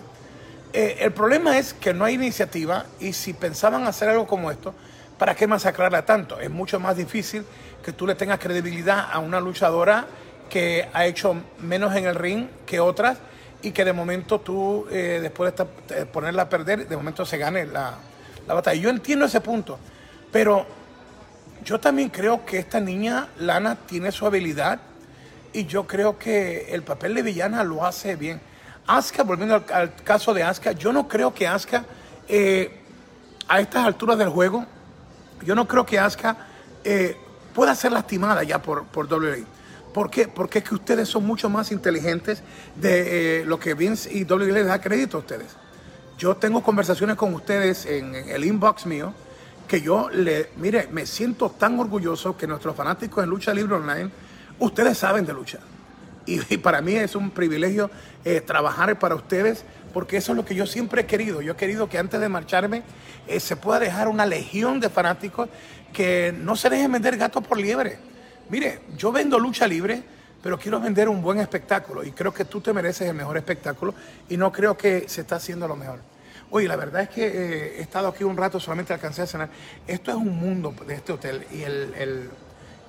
Eh, 0.74 0.98
el 1.00 1.12
problema 1.12 1.58
es 1.58 1.74
que 1.74 1.94
no 1.94 2.06
hay 2.06 2.16
iniciativa 2.16 2.86
y 3.00 3.14
si 3.14 3.34
pensaban 3.34 3.86
hacer 3.88 4.10
algo 4.10 4.28
como 4.28 4.52
esto, 4.52 4.74
¿para 5.18 5.36
qué 5.36 5.48
masacrarla 5.48 6.06
tanto? 6.06 6.40
Es 6.40 6.50
mucho 6.50 6.80
más 6.80 6.98
difícil 6.98 7.46
que 7.84 7.94
tú 7.94 8.08
le 8.08 8.16
tengas 8.16 8.40
credibilidad 8.40 9.08
a 9.12 9.20
una 9.20 9.40
luchadora 9.40 10.06
que 10.50 10.90
ha 10.94 11.06
hecho 11.06 11.36
menos 11.60 11.96
en 11.96 12.06
el 12.06 12.16
ring 12.16 12.48
que 12.66 12.80
otras 12.80 13.18
y 13.62 13.72
que 13.72 13.86
de 13.86 13.94
momento 13.94 14.42
tú, 14.42 14.86
eh, 14.92 15.20
después 15.22 15.54
de 15.56 16.06
ponerla 16.08 16.44
a 16.44 16.50
perder, 16.50 16.88
de 16.88 16.98
momento 16.98 17.26
se 17.26 17.38
gane 17.38 17.66
la, 17.66 17.96
la 18.48 18.54
batalla. 18.54 18.80
Yo 18.80 18.90
entiendo 18.90 19.26
ese 19.26 19.42
punto, 19.42 19.80
pero 20.32 20.66
yo 21.64 21.80
también 21.80 22.10
creo 22.10 22.46
que 22.46 22.60
esta 22.60 22.80
niña, 22.80 23.28
Lana, 23.40 23.76
tiene 23.76 24.12
su 24.12 24.26
habilidad 24.26 24.80
y 25.54 25.66
yo 25.66 25.88
creo 25.88 26.20
que 26.20 26.74
el 26.74 26.84
papel 26.84 27.16
de 27.16 27.22
villana 27.22 27.64
lo 27.64 27.86
hace 27.86 28.16
bien. 28.16 28.40
Asuka, 28.88 29.24
volviendo 29.24 29.64
al, 29.74 29.96
caso 29.96 30.34
de 30.34 30.44
Asuka, 30.44 30.74
yo 30.74 30.94
no 30.94 31.08
creo 31.08 31.34
que 31.34 31.48
Asuka, 31.48 31.86
eh, 32.28 32.82
a 33.48 33.60
estas 33.60 33.86
alturas 33.86 34.18
del 34.18 34.30
juego, 34.30 34.66
yo 35.44 35.56
no 35.56 35.68
creo 35.68 35.86
que 35.86 35.98
Asuka 35.98 36.38
eh, 36.84 37.18
pueda 37.54 37.74
ser 37.74 37.94
lastimada 37.94 38.44
ya 38.44 38.62
por, 38.62 38.86
por 38.86 39.12
WWE. 39.12 39.46
¿Por 39.94 40.12
qué? 40.12 40.28
Porque 40.28 40.60
es 40.60 40.66
que 40.66 40.76
ustedes 40.76 41.08
son 41.08 41.26
mucho 41.26 41.50
más 41.50 41.72
inteligentes 41.72 42.44
de 42.76 43.40
eh, 43.42 43.46
lo 43.46 43.60
que 43.60 43.74
Vince 43.74 44.12
y 44.12 44.26
WWE 44.26 44.52
les 44.52 44.68
da 44.68 44.82
crédito 44.82 45.18
a 45.18 45.20
ustedes. 45.22 45.56
Yo 46.18 46.36
tengo 46.38 46.64
conversaciones 46.64 47.18
con 47.18 47.34
ustedes 47.34 47.86
en, 47.86 48.16
el 48.16 48.46
inbox 48.46 48.86
mío 48.86 49.14
que 49.68 49.82
yo 49.82 50.10
le, 50.10 50.50
mire, 50.56 50.88
me 50.92 51.06
siento 51.06 51.50
tan 51.50 51.78
orgulloso 51.80 52.38
que 52.38 52.48
nuestros 52.48 52.76
fanáticos 52.76 53.24
en 53.24 53.30
Lucha 53.30 53.54
Libre 53.54 53.76
Online, 53.76 54.10
ustedes 54.60 54.98
saben 54.98 55.26
de 55.26 55.34
lucha. 55.34 55.60
Y, 56.26 56.40
para 56.58 56.82
mí 56.82 56.96
es 56.96 57.16
un 57.16 57.32
privilegio 57.32 57.92
eh, 58.24 58.42
trabajar 58.42 58.98
para 58.98 59.14
ustedes 59.14 59.64
porque 59.94 60.18
eso 60.18 60.32
es 60.32 60.38
lo 60.38 60.46
que 60.46 60.56
yo 60.56 60.66
siempre 60.66 61.02
he 61.02 61.06
querido. 61.06 61.42
Yo 61.42 61.54
he 61.54 61.56
querido 61.56 61.90
que 61.90 61.98
antes 61.98 62.20
de 62.20 62.30
marcharme 62.30 62.84
eh, 63.28 63.40
se 63.40 63.56
pueda 63.56 63.80
dejar 63.80 64.08
una 64.08 64.26
legión 64.26 64.80
de 64.80 64.90
fanáticos 64.90 65.50
que 65.94 66.34
no 66.38 66.56
se 66.56 66.70
dejen 66.70 66.92
vender 66.92 67.18
gatos 67.18 67.46
por 67.46 67.58
liebre. 67.58 67.98
Mire, 68.50 68.82
yo 68.98 69.12
vendo 69.12 69.38
lucha 69.38 69.68
libre, 69.68 70.04
pero 70.46 70.60
quiero 70.60 70.80
vender 70.80 71.10
un 71.10 71.24
buen 71.24 71.40
espectáculo 71.40 72.04
y 72.04 72.12
creo 72.12 72.32
que 72.32 72.46
tú 72.46 72.62
te 72.62 72.72
mereces 72.72 73.10
el 73.10 73.16
mejor 73.16 73.36
espectáculo 73.36 73.96
y 74.30 74.38
no 74.38 74.52
creo 74.52 74.78
que 74.78 75.10
se 75.10 75.22
está 75.22 75.38
haciendo 75.38 75.68
lo 75.68 75.76
mejor. 75.76 76.02
Oye, 76.52 76.68
la 76.68 76.76
verdad 76.76 77.02
es 77.02 77.10
que 77.10 77.26
eh, 77.26 77.80
he 77.80 77.82
estado 77.82 78.10
aquí 78.10 78.24
un 78.24 78.38
rato, 78.38 78.60
solamente 78.60 78.94
alcancé 78.94 79.24
a 79.24 79.26
cenar. 79.26 79.50
Esto 79.88 80.12
es 80.12 80.18
un 80.18 80.38
mundo 80.38 80.72
de 80.86 80.94
este 80.94 81.14
hotel 81.14 81.48
y 81.52 81.64
el, 81.64 82.30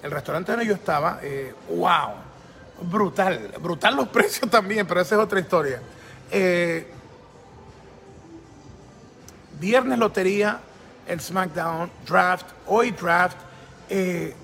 restaurante 0.02 0.52
donde 0.52 0.66
yo 0.66 0.74
estaba, 0.74 1.20
eh, 1.22 1.54
wow, 1.70 2.10
brutal, 2.82 3.54
brutal 3.62 3.96
los 3.96 4.08
precios 4.12 4.50
también, 4.50 4.86
pero 4.86 5.00
esa 5.00 5.14
es 5.14 5.20
otra 5.22 5.40
historia. 5.40 5.80
Eh, 6.30 6.86
viernes 9.58 9.98
lotería, 9.98 10.60
el 11.08 11.22
SmackDown, 11.22 11.90
draft, 12.06 12.48
hoy 12.66 12.90
draft. 12.90 13.38
¿Qué 13.88 14.34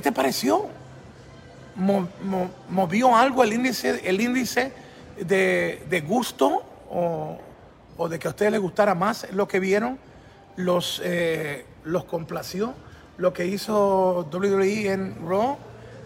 te 0.00 0.12
pareció? 0.12 0.77
¿Movió 1.78 3.16
algo 3.16 3.44
el 3.44 3.52
índice, 3.52 4.00
el 4.04 4.20
índice 4.20 4.72
de, 5.16 6.04
gusto 6.06 6.64
o, 6.90 8.08
de 8.08 8.18
que 8.18 8.26
a 8.26 8.30
ustedes 8.30 8.52
les 8.52 8.60
gustara 8.60 8.94
más 8.94 9.28
lo 9.32 9.46
que 9.46 9.60
vieron? 9.60 9.98
¿Los, 10.56 11.00
eh, 11.04 11.64
los 11.84 12.04
complació? 12.04 12.74
¿Lo 13.16 13.32
que 13.32 13.46
hizo 13.46 14.28
WWE 14.32 14.92
en 14.92 15.16
Raw? 15.24 15.56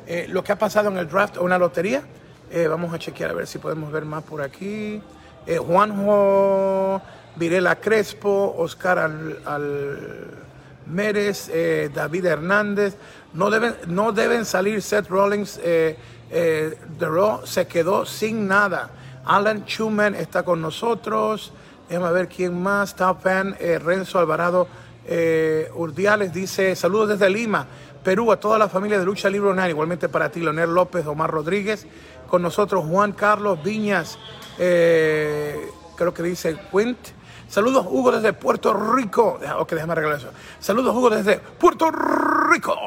Eh, 0.06 0.26
¿Lo 0.28 0.44
que 0.44 0.52
ha 0.52 0.58
pasado 0.58 0.90
en 0.90 0.98
el 0.98 1.08
draft 1.08 1.38
o 1.38 1.44
en 1.44 1.50
la 1.50 1.58
lotería? 1.58 2.02
Eh, 2.50 2.66
vamos 2.68 2.92
a 2.92 2.98
chequear 2.98 3.30
a 3.30 3.34
ver 3.34 3.46
si 3.46 3.58
podemos 3.58 3.90
ver 3.90 4.04
más 4.04 4.22
por 4.24 4.42
aquí. 4.42 5.02
Juanjo 5.66 7.02
Virela 7.34 7.76
Crespo, 7.76 8.54
Oscar 8.58 8.98
Al, 8.98 9.38
Al 9.44 9.98
Mérez, 10.86 11.50
David 11.92 12.26
Hernández, 12.26 12.94
no 13.34 13.48
deben, 13.50 13.74
no 13.86 14.12
deben 14.12 14.44
salir 14.44 14.82
Seth 14.82 15.08
Rollins. 15.08 15.58
Eh, 15.62 15.96
eh, 16.30 16.78
The 16.98 17.06
Raw 17.06 17.46
se 17.46 17.66
quedó 17.66 18.04
sin 18.04 18.46
nada. 18.46 18.90
Alan 19.24 19.64
Schumann 19.66 20.14
está 20.14 20.42
con 20.42 20.60
nosotros. 20.60 21.52
Déjame 21.88 22.12
ver 22.12 22.28
quién 22.28 22.62
más. 22.62 22.94
Top 22.94 23.22
fan. 23.22 23.56
Eh, 23.58 23.78
Renzo 23.78 24.18
Alvarado 24.18 24.68
Urdiales 25.74 26.32
dice: 26.32 26.76
Saludos 26.76 27.08
desde 27.10 27.30
Lima, 27.30 27.66
Perú, 28.04 28.30
a 28.30 28.38
toda 28.38 28.58
la 28.58 28.68
familia 28.68 28.98
de 28.98 29.04
Lucha 29.04 29.30
Libre 29.30 29.50
Online. 29.50 29.70
Igualmente 29.70 30.08
para 30.08 30.30
ti, 30.30 30.40
Leonel 30.40 30.74
López, 30.74 31.06
Omar 31.06 31.30
Rodríguez. 31.30 31.86
Con 32.28 32.42
nosotros, 32.42 32.84
Juan 32.86 33.12
Carlos 33.12 33.62
Viñas. 33.62 34.18
creo 34.56 36.14
que 36.14 36.22
dice 36.22 36.56
Quint. 36.70 36.98
Saludos, 37.48 37.86
Hugo, 37.88 38.12
desde 38.12 38.32
Puerto 38.32 38.72
Rico. 38.72 39.38
Ok, 39.58 39.72
déjame 39.72 39.92
arreglar 39.92 40.18
eso. 40.18 40.30
Saludos, 40.60 40.94
Hugo, 40.94 41.10
desde 41.10 41.38
Puerto 41.38 41.90
Rico. 41.90 42.41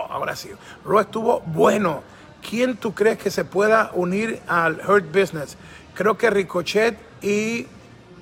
Ahora 0.09 0.35
sí. 0.35 0.49
Ro 0.83 0.99
estuvo 0.99 1.41
bueno. 1.41 2.03
¿Quién 2.47 2.77
tú 2.77 2.93
crees 2.93 3.17
que 3.17 3.31
se 3.31 3.43
pueda 3.43 3.91
unir 3.93 4.39
al 4.47 4.79
Hurt 4.87 5.07
Business? 5.07 5.57
Creo 5.95 6.17
que 6.17 6.29
Ricochet 6.29 6.97
y. 7.21 7.65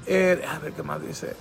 Eh, 0.05 0.45
a 0.49 0.59
ver 0.59 0.73
qué 0.73 0.83
más 0.83 1.01
dice. 1.01 1.35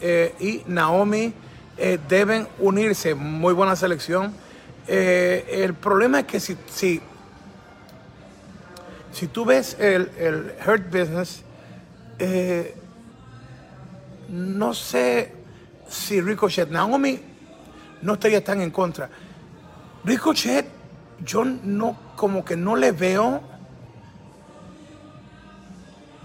Eh, 0.00 0.34
y 0.40 0.62
Naomi 0.66 1.32
eh, 1.78 1.98
deben 2.08 2.46
unirse. 2.58 3.14
Muy 3.14 3.54
buena 3.54 3.76
selección. 3.76 4.34
el 4.86 5.74
problema 5.74 6.20
es 6.20 6.26
que 6.26 6.40
si, 6.40 6.56
si, 6.66 7.00
si 9.12 9.28
tú 9.28 9.44
ves 9.44 9.76
el, 9.78 10.10
el 10.18 10.52
Hurt 10.66 10.86
Business, 10.86 11.44
no 14.28 14.74
sé 14.74 15.32
si 15.88 16.20
Ricochet, 16.20 16.70
Naomi 16.70 17.29
no 18.02 18.14
estaría 18.14 18.42
tan 18.42 18.60
en 18.60 18.70
contra. 18.70 19.10
Ricochet, 20.04 20.66
yo 21.24 21.44
no, 21.44 21.96
como 22.16 22.44
que 22.44 22.56
no 22.56 22.76
le 22.76 22.92
veo 22.92 23.42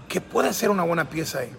que 0.08 0.20
pueda 0.20 0.52
ser 0.52 0.70
una 0.70 0.82
buena 0.82 1.08
pieza 1.08 1.40
ahí. 1.40 1.50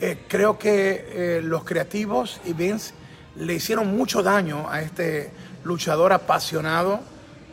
Eh, 0.00 0.24
creo 0.28 0.58
que 0.58 1.08
eh, 1.08 1.42
los 1.42 1.64
creativos 1.64 2.40
y 2.44 2.52
Vince 2.52 2.94
le 3.36 3.54
hicieron 3.54 3.96
mucho 3.96 4.22
daño 4.22 4.68
a 4.68 4.82
este 4.82 5.30
luchador 5.64 6.12
apasionado 6.12 7.00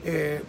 eh, 0.03 0.43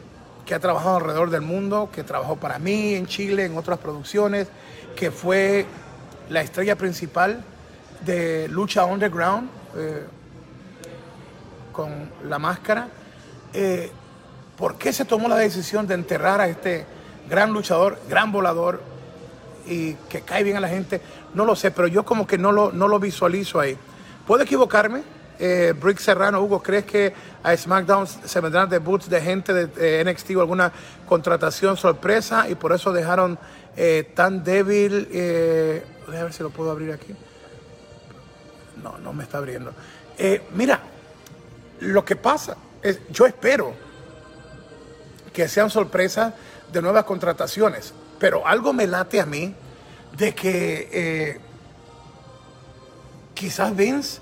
que 0.45 0.55
ha 0.55 0.61
trabajado 0.61 0.97
alrededor 0.97 1.31
del 1.31 1.43
mundo, 1.43 1.91
que 1.93 2.03
trabajó 2.03 2.37
para 2.37 2.59
mí 2.59 2.95
en 2.95 3.07
Chile, 3.07 3.45
en 3.45 3.57
otras 3.57 3.79
producciones, 3.79 4.49
que 4.97 5.11
fue 5.11 5.67
la 6.29 6.41
estrella 6.43 6.77
principal 6.77 7.45
de 8.05 8.49
lucha 8.49 8.85
underground 8.85 9.49
con 11.73 12.11
la 12.25 12.39
máscara. 12.39 12.89
Eh, 13.53 13.91
¿Por 14.57 14.77
qué 14.77 14.93
se 14.93 15.05
tomó 15.05 15.29
la 15.29 15.37
decisión 15.37 15.87
de 15.87 15.95
enterrar 15.95 16.41
a 16.41 16.49
este 16.49 16.87
gran 17.29 17.53
luchador, 17.53 17.99
gran 18.09 18.31
volador 18.33 18.83
y 19.67 19.95
que 20.09 20.23
cae 20.23 20.45
bien 20.45 20.57
a 20.57 20.61
la 20.61 20.69
gente? 20.69 21.01
No 21.35 21.45
lo 21.45 21.57
sé, 21.57 21.71
pero 21.71 21.89
yo 21.89 22.05
como 22.05 22.27
que 22.27 22.39
no 22.39 22.53
lo, 22.53 22.73
no 22.73 22.89
lo 22.89 22.99
visualizo 22.99 23.59
ahí. 23.61 23.77
¿Puedo 24.27 24.43
equivocarme? 24.43 25.03
Eh, 25.39 25.73
Brick 25.81 25.99
Serrano, 25.99 26.43
Hugo, 26.43 26.63
¿crees 26.63 26.85
que 26.85 27.15
a 27.43 27.57
SmackDown 27.57 28.07
se 28.07 28.41
vendrán 28.41 28.69
debuts 28.69 29.09
de 29.09 29.21
gente 29.23 29.55
de, 29.55 30.05
NXT 30.05 30.37
o 30.37 30.41
alguna 30.43 30.71
contratación 31.09 31.79
sorpresa 31.79 32.47
y 32.49 32.55
por 32.55 32.73
eso 32.73 32.93
dejaron 32.93 33.39
tan 34.15 34.45
débil? 34.45 35.09
a 36.07 36.23
ver 36.25 36.33
si 36.33 36.43
lo 36.43 36.51
puedo 36.51 36.71
abrir 36.71 36.93
aquí 36.93 37.15
no, 38.83 38.99
no 38.99 39.13
me 39.13 39.25
está 39.25 39.39
abriendo. 39.39 39.73
Eh, 40.19 40.43
mira, 40.55 40.81
lo 41.81 42.05
que 42.05 42.17
pasa 42.17 42.57
es, 42.83 43.01
yo 43.11 43.27
espero 43.27 43.75
que 45.33 45.49
sean 45.49 45.71
sorpresas 45.71 46.35
de 46.73 46.83
nuevas 46.83 47.05
contrataciones, 47.05 47.95
pero 48.19 48.47
algo 48.47 48.73
me 48.73 48.87
late 48.87 49.21
a 49.21 49.27
mí 49.27 49.55
de 50.17 50.35
que 50.35 50.89
eh, 50.93 51.41
quizás 53.35 53.75
Vince 53.75 54.21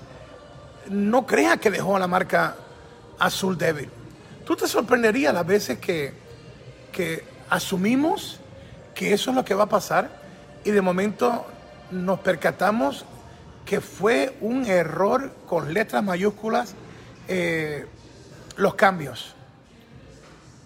no 0.89 1.25
crea 1.25 1.57
que 1.57 1.69
dejó 1.69 1.95
a 1.95 1.99
la 1.99 2.07
marca 2.07 2.55
azul 3.19 3.57
débil. 3.57 3.89
Tú 4.45 4.55
te 4.55 4.67
sorprenderías 4.67 5.33
las 5.33 5.45
veces 5.45 5.77
que, 5.79 6.13
que 6.91 7.23
asumimos 7.49 8.39
que 8.95 9.13
eso 9.13 9.31
es 9.31 9.35
lo 9.35 9.45
que 9.45 9.53
va 9.53 9.65
a 9.65 9.69
pasar 9.69 10.09
y 10.63 10.71
de 10.71 10.81
momento 10.81 11.45
nos 11.91 12.19
percatamos 12.19 13.05
que 13.65 13.81
fue 13.81 14.35
un 14.41 14.65
error 14.65 15.31
con 15.47 15.73
letras 15.73 16.03
mayúsculas 16.03 16.73
eh, 17.31 17.85
los 18.57 18.73
cambios. 18.73 19.35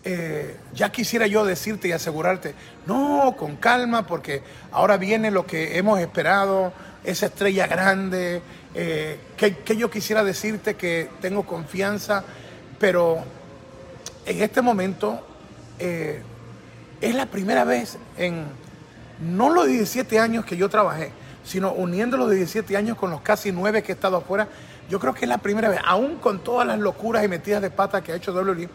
Eh, 0.05 0.55
ya 0.73 0.93
quisiera 0.93 1.27
yo 1.27 1.43
decirte 1.43 1.89
y 1.89 1.91
asegurarte, 1.91 2.55
no, 2.85 3.35
con 3.37 3.57
calma, 3.57 4.07
porque 4.07 4.41
ahora 4.71 4.95
viene 4.95 5.29
lo 5.29 5.45
que 5.45 5.77
hemos 5.77 5.99
esperado, 5.99 6.71
esa 7.03 7.25
estrella 7.25 7.67
grande, 7.67 8.41
eh, 8.75 9.19
que, 9.35 9.75
yo 9.75 9.91
quisiera 9.91 10.23
decirte 10.23 10.75
que 10.75 11.09
tengo 11.19 11.45
confianza, 11.45 12.23
pero 12.79 13.25
en 14.25 14.41
este 14.41 14.61
momento 14.61 15.27
es 15.79 17.13
la 17.13 17.25
primera 17.25 17.65
vez 17.65 17.97
en 18.17 18.45
no 19.19 19.49
los 19.49 19.67
17 19.67 20.17
años 20.17 20.45
que 20.45 20.55
yo 20.55 20.69
trabajé, 20.69 21.11
sino 21.43 21.73
uniendo 21.73 22.15
los 22.15 22.31
17 22.31 22.77
años 22.77 22.97
con 22.97 23.11
los 23.11 23.19
casi 23.19 23.51
9 23.51 23.83
que 23.83 23.91
he 23.91 23.95
estado 23.95 24.17
afuera, 24.17 24.47
yo 24.89 24.99
creo 24.99 25.13
que 25.13 25.25
es 25.25 25.29
la 25.29 25.37
primera 25.37 25.69
vez, 25.69 25.79
aún 25.85 26.17
con 26.17 26.43
todas 26.43 26.67
las 26.67 26.79
locuras 26.79 27.23
y 27.23 27.27
metidas 27.27 27.61
de 27.61 27.71
pata 27.71 28.03
que 28.03 28.11
ha 28.11 28.15
hecho 28.15 28.33
WWE, 28.33 28.69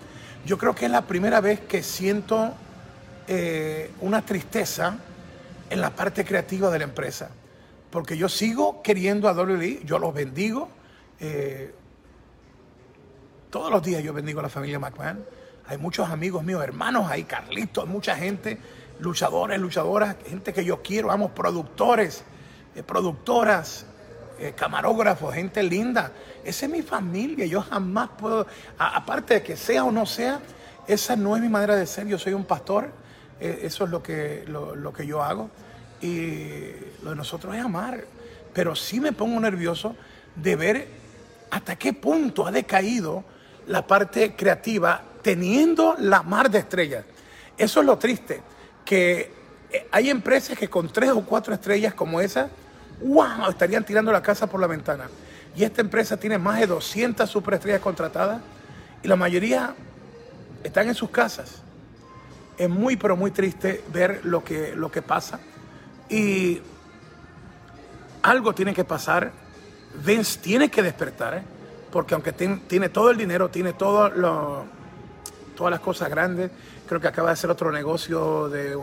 yo 0.44 0.58
creo 0.58 0.74
que 0.74 0.86
es 0.86 0.90
la 0.90 1.02
primera 1.02 1.40
vez 1.40 1.60
que 1.60 1.82
siento 1.82 2.54
eh, 3.26 3.90
una 4.00 4.22
tristeza 4.22 4.96
en 5.70 5.80
la 5.80 5.90
parte 5.90 6.24
creativa 6.24 6.70
de 6.70 6.78
la 6.78 6.84
empresa. 6.84 7.30
Porque 7.90 8.16
yo 8.16 8.28
sigo 8.28 8.82
queriendo 8.82 9.28
a 9.28 9.32
WWE, 9.32 9.82
yo 9.84 9.98
los 9.98 10.14
bendigo. 10.14 10.68
Eh, 11.20 11.74
todos 13.50 13.70
los 13.70 13.82
días 13.82 14.02
yo 14.02 14.12
bendigo 14.12 14.40
a 14.40 14.44
la 14.44 14.48
familia 14.48 14.78
McMahon. 14.78 15.24
Hay 15.66 15.78
muchos 15.78 16.08
amigos 16.08 16.42
míos, 16.44 16.62
hermanos 16.62 17.10
ahí, 17.10 17.24
Carlitos, 17.24 17.86
mucha 17.86 18.16
gente, 18.16 18.58
luchadores, 19.00 19.60
luchadoras, 19.60 20.16
gente 20.26 20.54
que 20.54 20.64
yo 20.64 20.82
quiero, 20.82 21.10
amo, 21.10 21.34
productores. 21.34 22.24
Eh, 22.74 22.82
productoras, 22.82 23.86
eh, 24.40 24.52
camarógrafos, 24.56 25.34
gente 25.34 25.62
linda. 25.62 26.12
Esa 26.44 26.66
es 26.66 26.72
mi 26.72 26.82
familia. 26.82 27.46
Yo 27.46 27.60
jamás 27.62 28.10
puedo, 28.18 28.46
aparte 28.78 29.34
de 29.34 29.42
que 29.42 29.56
sea 29.56 29.84
o 29.84 29.90
no 29.90 30.06
sea, 30.06 30.40
esa 30.86 31.16
no 31.16 31.36
es 31.36 31.42
mi 31.42 31.48
manera 31.48 31.74
de 31.76 31.86
ser. 31.86 32.06
Yo 32.06 32.18
soy 32.18 32.34
un 32.34 32.44
pastor. 32.44 32.90
Eh, 33.40 33.60
eso 33.62 33.84
es 33.84 33.90
lo 33.90 34.02
que, 34.02 34.44
lo, 34.46 34.92
que 34.92 35.06
yo 35.06 35.22
hago. 35.22 35.50
Y 36.00 36.70
lo 37.02 37.10
de 37.10 37.16
nosotros 37.16 37.54
es 37.54 37.62
amar. 37.62 38.04
Pero 38.52 38.76
sí 38.76 39.00
me 39.00 39.12
pongo 39.12 39.40
nervioso 39.40 39.96
de 40.36 40.56
ver 40.56 40.88
hasta 41.50 41.76
qué 41.76 41.92
punto 41.92 42.46
ha 42.46 42.52
decaído 42.52 43.24
la 43.66 43.86
parte 43.86 44.36
creativa 44.36 45.02
teniendo 45.22 45.96
la 45.98 46.22
mar 46.22 46.50
de 46.50 46.60
estrellas. 46.60 47.04
Eso 47.56 47.80
es 47.80 47.86
lo 47.86 47.98
triste, 47.98 48.40
que 48.84 49.32
hay 49.90 50.10
empresas 50.10 50.56
que 50.56 50.68
con 50.68 50.90
tres 50.92 51.10
o 51.10 51.22
cuatro 51.22 51.52
estrellas 51.52 51.92
como 51.92 52.20
esa 52.20 52.48
¡wow! 53.02 53.48
Estarían 53.48 53.84
tirando 53.84 54.12
la 54.12 54.22
casa 54.22 54.46
por 54.46 54.60
la 54.60 54.66
ventana. 54.66 55.08
Y 55.56 55.64
esta 55.64 55.80
empresa 55.80 56.16
tiene 56.16 56.38
más 56.38 56.60
de 56.60 56.66
200 56.66 57.28
superestrellas 57.28 57.80
contratadas 57.80 58.40
y 59.02 59.08
la 59.08 59.16
mayoría 59.16 59.74
están 60.62 60.88
en 60.88 60.94
sus 60.94 61.10
casas. 61.10 61.62
Es 62.56 62.68
muy, 62.68 62.96
pero 62.96 63.16
muy 63.16 63.30
triste 63.30 63.84
ver 63.92 64.20
lo 64.24 64.42
que, 64.44 64.74
lo 64.74 64.90
que 64.90 65.02
pasa. 65.02 65.40
Y 66.08 66.60
algo 68.22 68.54
tiene 68.54 68.74
que 68.74 68.84
pasar. 68.84 69.32
Vince 70.04 70.38
tiene 70.40 70.70
que 70.70 70.82
despertar, 70.82 71.42
porque 71.90 72.14
aunque 72.14 72.32
tiene 72.32 72.88
todo 72.88 73.10
el 73.10 73.16
dinero, 73.16 73.48
tiene 73.48 73.72
todas 73.72 74.12
las 74.16 75.80
cosas 75.80 76.10
grandes. 76.10 76.50
Creo 76.88 77.02
que 77.02 77.08
acaba 77.08 77.28
de 77.28 77.34
hacer 77.34 77.50
otro 77.50 77.70
negocio 77.70 78.48
de 78.48 78.74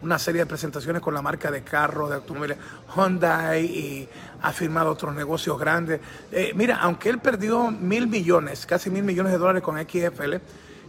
una 0.00 0.18
serie 0.20 0.42
de 0.42 0.46
presentaciones 0.46 1.02
con 1.02 1.12
la 1.12 1.20
marca 1.20 1.50
de 1.50 1.62
carros, 1.62 2.08
de 2.08 2.14
automóviles 2.14 2.56
Hyundai 2.94 3.64
y 3.64 4.08
ha 4.42 4.52
firmado 4.52 4.92
otros 4.92 5.12
negocios 5.12 5.58
grandes. 5.58 6.00
Eh, 6.30 6.52
mira, 6.54 6.76
aunque 6.76 7.08
él 7.08 7.18
perdió 7.18 7.72
mil 7.72 8.06
millones, 8.06 8.64
casi 8.64 8.90
mil 8.90 9.02
millones 9.02 9.32
de 9.32 9.38
dólares 9.38 9.62
con 9.62 9.76
XFL, 9.76 10.36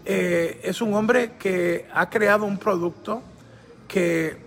eh, 0.05 0.61
es 0.63 0.79
un 0.81 0.93
hombre 0.93 1.37
que 1.39 1.87
ha 1.91 2.07
creado 2.07 2.45
un 2.45 2.59
producto 2.59 3.23
que 3.87 4.37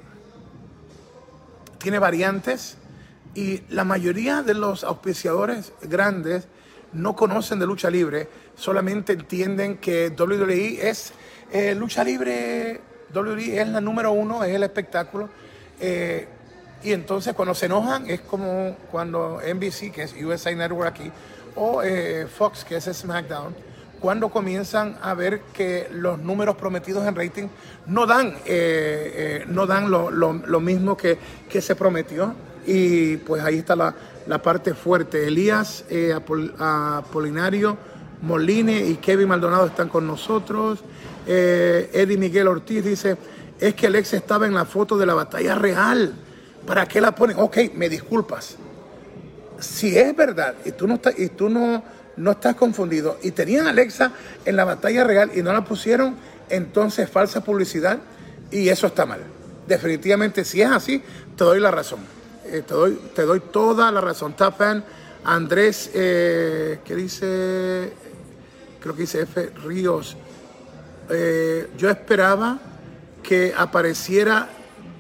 tiene 1.79 1.99
variantes 1.99 2.77
y 3.35 3.63
la 3.69 3.83
mayoría 3.83 4.43
de 4.43 4.55
los 4.55 4.85
auspiciadores 4.85 5.73
grandes 5.83 6.47
no 6.92 7.16
conocen 7.16 7.59
de 7.59 7.66
lucha 7.66 7.90
libre, 7.90 8.28
solamente 8.57 9.12
entienden 9.12 9.78
que 9.78 10.09
WWE 10.09 10.88
es 10.88 11.12
eh, 11.52 11.74
lucha 11.74 12.05
libre, 12.05 12.81
WWE 13.14 13.61
es 13.61 13.68
la 13.68 13.81
número 13.81 14.12
uno, 14.12 14.44
es 14.44 14.55
el 14.55 14.62
espectáculo. 14.62 15.28
Eh, 15.81 16.26
y 16.83 16.92
entonces 16.92 17.35
cuando 17.35 17.55
se 17.55 17.66
enojan 17.66 18.09
es 18.11 18.20
como 18.20 18.76
cuando 18.90 19.40
NBC, 19.40 19.92
que 19.92 20.02
es 20.02 20.14
USA 20.14 20.55
Network 20.55 20.88
aquí, 20.88 21.11
o 21.55 21.83
eh, 21.83 22.26
Fox, 22.26 22.64
que 22.64 22.76
es 22.76 22.85
SmackDown, 22.85 23.55
cuando 24.00 24.31
comienzan 24.31 24.98
a 25.00 25.14
ver 25.14 25.42
que 25.52 25.88
los 25.92 26.18
números 26.18 26.57
prometidos 26.57 27.07
en 27.07 27.14
rating 27.14 27.46
no 27.87 28.05
dan, 28.05 28.35
no 29.46 29.66
dan 29.66 29.90
lo, 29.90 30.61
mismo 30.61 30.96
que, 30.96 31.18
que 31.48 31.61
se 31.61 31.76
prometió. 31.76 32.35
Y 32.66 33.18
pues 33.18 33.44
ahí 33.44 33.59
está 33.59 33.76
la, 33.76 33.94
la 34.27 34.43
parte 34.43 34.75
fuerte. 34.75 35.27
Elías 35.27 35.85
eh, 35.91 36.13
Apolinario 36.59 37.77
Moline 38.23 38.87
y 38.87 38.97
Kevin 38.97 39.29
Maldonado 39.29 39.67
están 39.67 39.89
con 39.89 40.07
nosotros. 40.07 40.81
Eh, 41.27 41.91
Eddie 41.93 42.17
Miguel 42.17 42.49
Ortiz 42.49 42.85
dice, 42.85 43.17
es 43.59 43.75
que 43.75 43.87
Alex 43.89 44.15
estaba 44.15 44.47
en 44.47 44.55
la 44.55 44.65
foto 44.65 44.97
de 44.97 45.07
la 45.07 45.15
batalla 45.15 45.55
real. 45.55 46.15
¿Para 46.67 46.87
qué 46.87 47.01
la 47.01 47.15
ponen? 47.15 47.37
Ok, 47.39 47.59
me 47.75 47.89
disculpas. 47.89 48.57
Si 49.59 49.97
es 49.97 50.15
verdad 50.17 50.55
y 50.65 50.73
tú 50.73 50.87
no 50.87 50.95
estás, 50.95 51.19
y 51.19 51.29
tú 51.29 51.49
no, 51.49 51.83
no 52.17 52.31
estás 52.33 52.57
confundido 52.57 53.19
y 53.23 53.31
tenían 53.33 53.67
Alexa 53.67 54.13
en 54.45 54.57
la 54.57 54.65
batalla 54.65 55.05
real 55.05 55.31
y 55.35 55.43
no 55.43 55.53
la 55.53 55.65
pusieron, 55.65 56.17
entonces 56.49 57.09
falsa 57.09 57.43
publicidad 57.43 57.99
y 58.51 58.69
eso 58.69 58.87
está 58.87 59.07
mal. 59.07 59.21
Definitivamente, 59.67 60.45
si 60.45 60.61
es 60.61 60.71
así, 60.71 61.03
te 61.37 61.45
doy 61.45 61.61
la 61.61 61.71
razón. 61.71 62.01
Eh, 62.53 62.61
te, 62.61 62.75
doy, 62.75 62.99
te 63.15 63.23
doy 63.23 63.41
toda 63.41 63.91
la 63.91 64.03
razón. 64.03 64.35
Tapan, 64.37 64.85
Andrés, 65.25 65.91
eh, 65.95 66.81
¿qué 66.85 66.95
dice? 66.95 67.95
Creo 68.79 68.95
que 68.95 69.01
dice 69.01 69.23
F. 69.23 69.53
Ríos. 69.65 70.19
Eh, 71.09 71.71
yo 71.79 71.88
esperaba 71.88 72.59
que 73.23 73.55
apareciera 73.57 74.51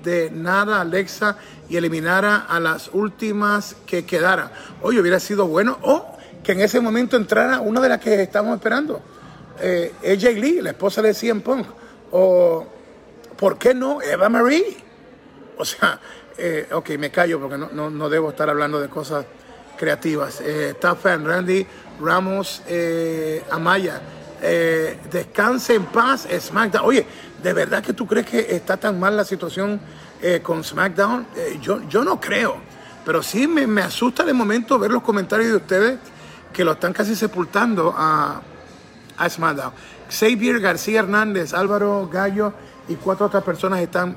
de 0.02 0.30
nada 0.30 0.80
Alexa 0.80 1.36
y 1.68 1.76
eliminara 1.76 2.46
a 2.48 2.58
las 2.58 2.88
últimas 2.94 3.76
que 3.84 4.06
quedaran. 4.06 4.50
Oye, 4.80 4.98
hubiera 4.98 5.20
sido 5.20 5.46
bueno. 5.46 5.78
O 5.82 6.16
que 6.42 6.52
en 6.52 6.62
ese 6.62 6.80
momento 6.80 7.18
entrara 7.18 7.60
una 7.60 7.82
de 7.82 7.88
las 7.90 8.00
que 8.00 8.22
estamos 8.22 8.54
esperando. 8.54 9.02
Eh, 9.60 9.92
AJ 10.02 10.40
Lee, 10.40 10.62
la 10.62 10.70
esposa 10.70 11.02
de 11.02 11.12
CM 11.12 11.42
Punk. 11.42 11.66
O, 12.12 12.66
¿por 13.36 13.58
qué 13.58 13.74
no? 13.74 14.00
Eva 14.00 14.30
Marie. 14.30 14.74
O 15.58 15.66
sea, 15.66 16.00
eh, 16.44 16.66
ok, 16.72 16.90
me 16.98 17.08
callo 17.12 17.38
porque 17.38 17.56
no, 17.56 18.08
debo 18.08 18.30
estar 18.30 18.50
hablando 18.50 18.80
de 18.80 18.88
cosas 18.88 19.24
creativas. 19.78 20.40
Eh, 20.44 20.74
Fan, 21.00 21.24
Randy 21.24 21.64
Ramos 22.00 22.62
eh, 22.66 23.44
Amaya, 23.48 24.00
eh, 24.42 24.98
descanse 25.08 25.76
en 25.76 25.84
paz, 25.84 26.26
SmackDown. 26.26 26.84
Oye, 26.84 27.06
¿de 27.40 27.52
verdad 27.52 27.80
que 27.80 27.92
tú 27.92 28.08
crees 28.08 28.26
que 28.26 28.56
está 28.56 28.76
tan 28.76 28.98
mal 28.98 29.16
la 29.16 29.24
situación 29.24 29.80
con 30.42 30.62
SmackDown? 30.62 31.26
yo, 31.60 31.80
yo 31.88 32.04
no 32.04 32.20
creo, 32.20 32.56
pero 33.04 33.24
sí 33.24 33.48
me, 33.48 33.66
me, 33.66 33.82
asusta 33.82 34.24
de 34.24 34.32
momento 34.32 34.78
ver 34.78 34.92
los 34.92 35.02
comentarios 35.02 35.50
de 35.50 35.56
ustedes 35.56 35.98
que 36.52 36.64
lo 36.64 36.72
están 36.72 36.92
casi 36.92 37.16
sepultando 37.16 37.92
a, 37.96 38.40
a 39.16 39.30
SmackDown. 39.30 39.72
Xavier 40.08 40.60
García 40.60 41.00
Hernández, 41.00 41.54
Álvaro 41.54 42.08
Gallo 42.12 42.52
y 42.88 42.94
cuatro 42.96 43.26
otras 43.26 43.42
personas 43.42 43.80
están 43.80 44.16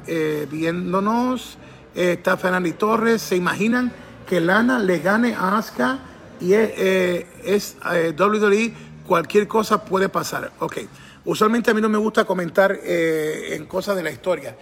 viéndonos 0.51 1.57
está 1.95 2.37
Fernando 2.37 2.71
Torres. 2.75 3.21
¿Se 3.21 3.35
imaginan 3.35 3.91
que 4.27 4.39
Lana 4.39 4.79
le 4.79 4.99
gane 4.99 5.33
a 5.33 5.57
Asuka 5.57 5.99
y 6.39 6.53
es, 6.53 6.71
eh, 6.75 7.27
es 7.43 7.77
eh, 7.93 8.13
WWE? 8.17 8.73
Cualquier 9.07 9.47
cosa 9.47 9.85
puede 9.85 10.09
pasar. 10.09 10.51
Ok. 10.59 10.77
Usualmente 11.23 11.71
a 11.71 11.73
mí 11.73 11.81
no 11.81 11.89
me 11.89 11.97
gusta 11.97 12.25
comentar 12.25 12.77
eh, 12.83 13.55
en 13.55 13.65
cosas 13.65 13.95
de 13.95 14.03
la 14.03 14.11
historia, 14.11 14.55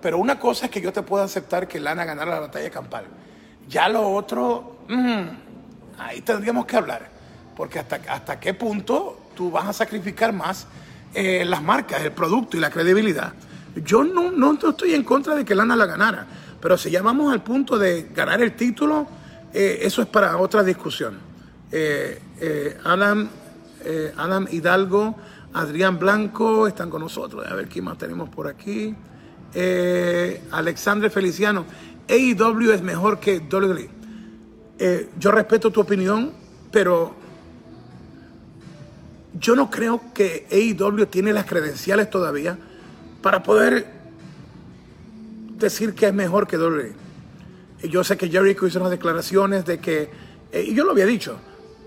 pero 0.00 0.18
una 0.18 0.38
cosa 0.38 0.66
es 0.66 0.70
que 0.70 0.80
yo 0.80 0.92
te 0.92 1.02
puedo 1.02 1.24
aceptar 1.24 1.66
que 1.66 1.80
Lana 1.80 2.04
ganara 2.04 2.30
la 2.30 2.40
batalla 2.40 2.70
campal. 2.70 3.06
Ya 3.68 3.88
lo 3.88 4.08
otro, 4.10 4.76
ahí 5.98 6.20
tendríamos 6.20 6.66
que 6.66 6.76
hablar, 6.76 7.10
porque 7.56 7.80
hasta, 7.80 8.00
hasta 8.08 8.38
qué 8.38 8.54
punto 8.54 9.18
tú 9.34 9.50
vas 9.50 9.66
a 9.66 9.72
sacrificar 9.72 10.32
más 10.32 10.68
las 11.14 11.62
marcas, 11.62 12.02
el 12.02 12.12
producto 12.12 12.56
y 12.56 12.60
la 12.60 12.70
credibilidad. 12.70 13.32
Yo 13.74 14.04
no, 14.04 14.30
no 14.30 14.52
estoy 14.52 14.94
en 14.94 15.02
contra 15.02 15.34
de 15.34 15.44
que 15.44 15.54
Lana 15.54 15.74
la 15.74 15.86
ganara. 15.86 16.26
Pero 16.64 16.78
si 16.78 16.90
ya 16.90 17.02
vamos 17.02 17.30
al 17.30 17.42
punto 17.42 17.76
de 17.76 18.08
ganar 18.14 18.40
el 18.40 18.56
título, 18.56 19.06
eh, 19.52 19.80
eso 19.82 20.00
es 20.00 20.08
para 20.08 20.38
otra 20.38 20.64
discusión. 20.64 21.18
Eh, 21.70 22.18
eh, 22.40 22.78
Adam, 22.82 23.28
Hidalgo, 24.50 25.14
Adrián 25.52 25.98
Blanco 25.98 26.66
están 26.66 26.88
con 26.88 27.02
nosotros. 27.02 27.46
A 27.46 27.54
ver 27.54 27.68
quién 27.68 27.84
más 27.84 27.98
tenemos 27.98 28.30
por 28.30 28.48
aquí. 28.48 28.94
Alexandre 30.52 31.10
Feliciano, 31.10 31.66
AEW 32.08 32.72
es 32.72 32.80
mejor 32.80 33.20
que 33.20 33.40
WWE. 33.40 33.90
yo 35.20 35.32
respeto 35.32 35.70
tu 35.70 35.82
opinión, 35.82 36.32
pero 36.72 37.14
yo 39.38 39.54
no 39.54 39.68
creo 39.68 40.00
que 40.14 40.46
AEW 40.50 41.04
tiene 41.08 41.34
las 41.34 41.44
credenciales 41.44 42.08
todavía 42.08 42.56
para 43.20 43.42
poder 43.42 44.03
decir 45.56 45.94
que 45.94 46.06
es 46.06 46.14
mejor 46.14 46.46
que 46.46 46.58
WWE. 46.58 46.92
Yo 47.82 48.02
sé 48.04 48.16
que 48.16 48.28
Jericho 48.28 48.66
hizo 48.66 48.78
unas 48.78 48.90
declaraciones 48.90 49.64
de 49.64 49.78
que, 49.78 50.10
eh, 50.52 50.64
y 50.66 50.74
yo 50.74 50.84
lo 50.84 50.92
había 50.92 51.06
dicho, 51.06 51.38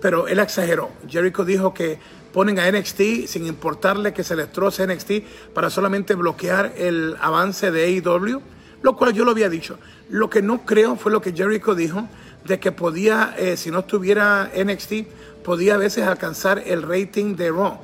pero 0.02 0.28
él 0.28 0.40
exageró. 0.40 0.92
Jericho 1.08 1.44
dijo 1.44 1.74
que 1.74 2.00
ponen 2.34 2.60
a 2.60 2.70
NXT 2.70 3.26
sin 3.28 3.48
importarle 3.48 4.14
que 4.14 4.24
se 4.24 4.36
les 4.36 4.52
troce 4.52 4.86
NXT 4.86 5.54
para 5.54 5.70
solamente 5.70 6.14
bloquear 6.14 6.74
el 6.78 7.16
avance 7.20 7.72
de 7.72 7.86
AEW, 7.86 8.42
lo 8.84 8.96
cual 8.96 9.14
yo 9.14 9.26
lo 9.26 9.32
había 9.32 9.50
dicho. 9.50 9.80
Lo 10.10 10.30
que 10.30 10.42
no 10.42 10.66
creo 10.66 10.96
fue 10.96 11.12
lo 11.12 11.22
que 11.22 11.34
Jericho 11.34 11.74
dijo, 11.74 12.08
de 12.46 12.60
que 12.60 12.72
podía, 12.72 13.36
eh, 13.38 13.58
si 13.58 13.72
no 13.72 13.80
estuviera 13.80 14.52
NXT, 14.56 15.08
podía 15.44 15.76
a 15.76 15.78
veces 15.78 16.06
alcanzar 16.06 16.62
el 16.66 16.84
rating 16.84 17.36
de 17.36 17.50
Raw. 17.50 17.80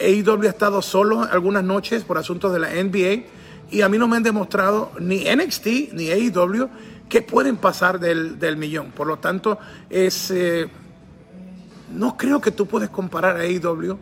AEW 0.00 0.46
ha 0.46 0.48
estado 0.48 0.80
solo 0.80 1.22
algunas 1.22 1.64
noches 1.64 2.04
por 2.04 2.16
asuntos 2.16 2.52
de 2.52 2.60
la 2.60 2.70
NBA 2.70 3.37
y 3.70 3.82
a 3.82 3.88
mí 3.88 3.98
no 3.98 4.08
me 4.08 4.16
han 4.16 4.22
demostrado 4.22 4.92
ni 4.98 5.24
NXT 5.24 5.66
ni 5.92 6.10
AEW 6.10 6.68
que 7.08 7.22
pueden 7.22 7.56
pasar 7.56 7.98
del, 7.98 8.56
millón. 8.56 8.90
Por 8.90 9.06
lo 9.06 9.18
tanto, 9.18 9.58
es, 9.88 10.30
eh, 10.30 10.68
no 11.94 12.16
creo 12.16 12.40
que 12.40 12.50
tú 12.50 12.66
puedes 12.66 12.90
comparar 12.90 13.36
a 13.36 13.40
AEW 13.40 13.98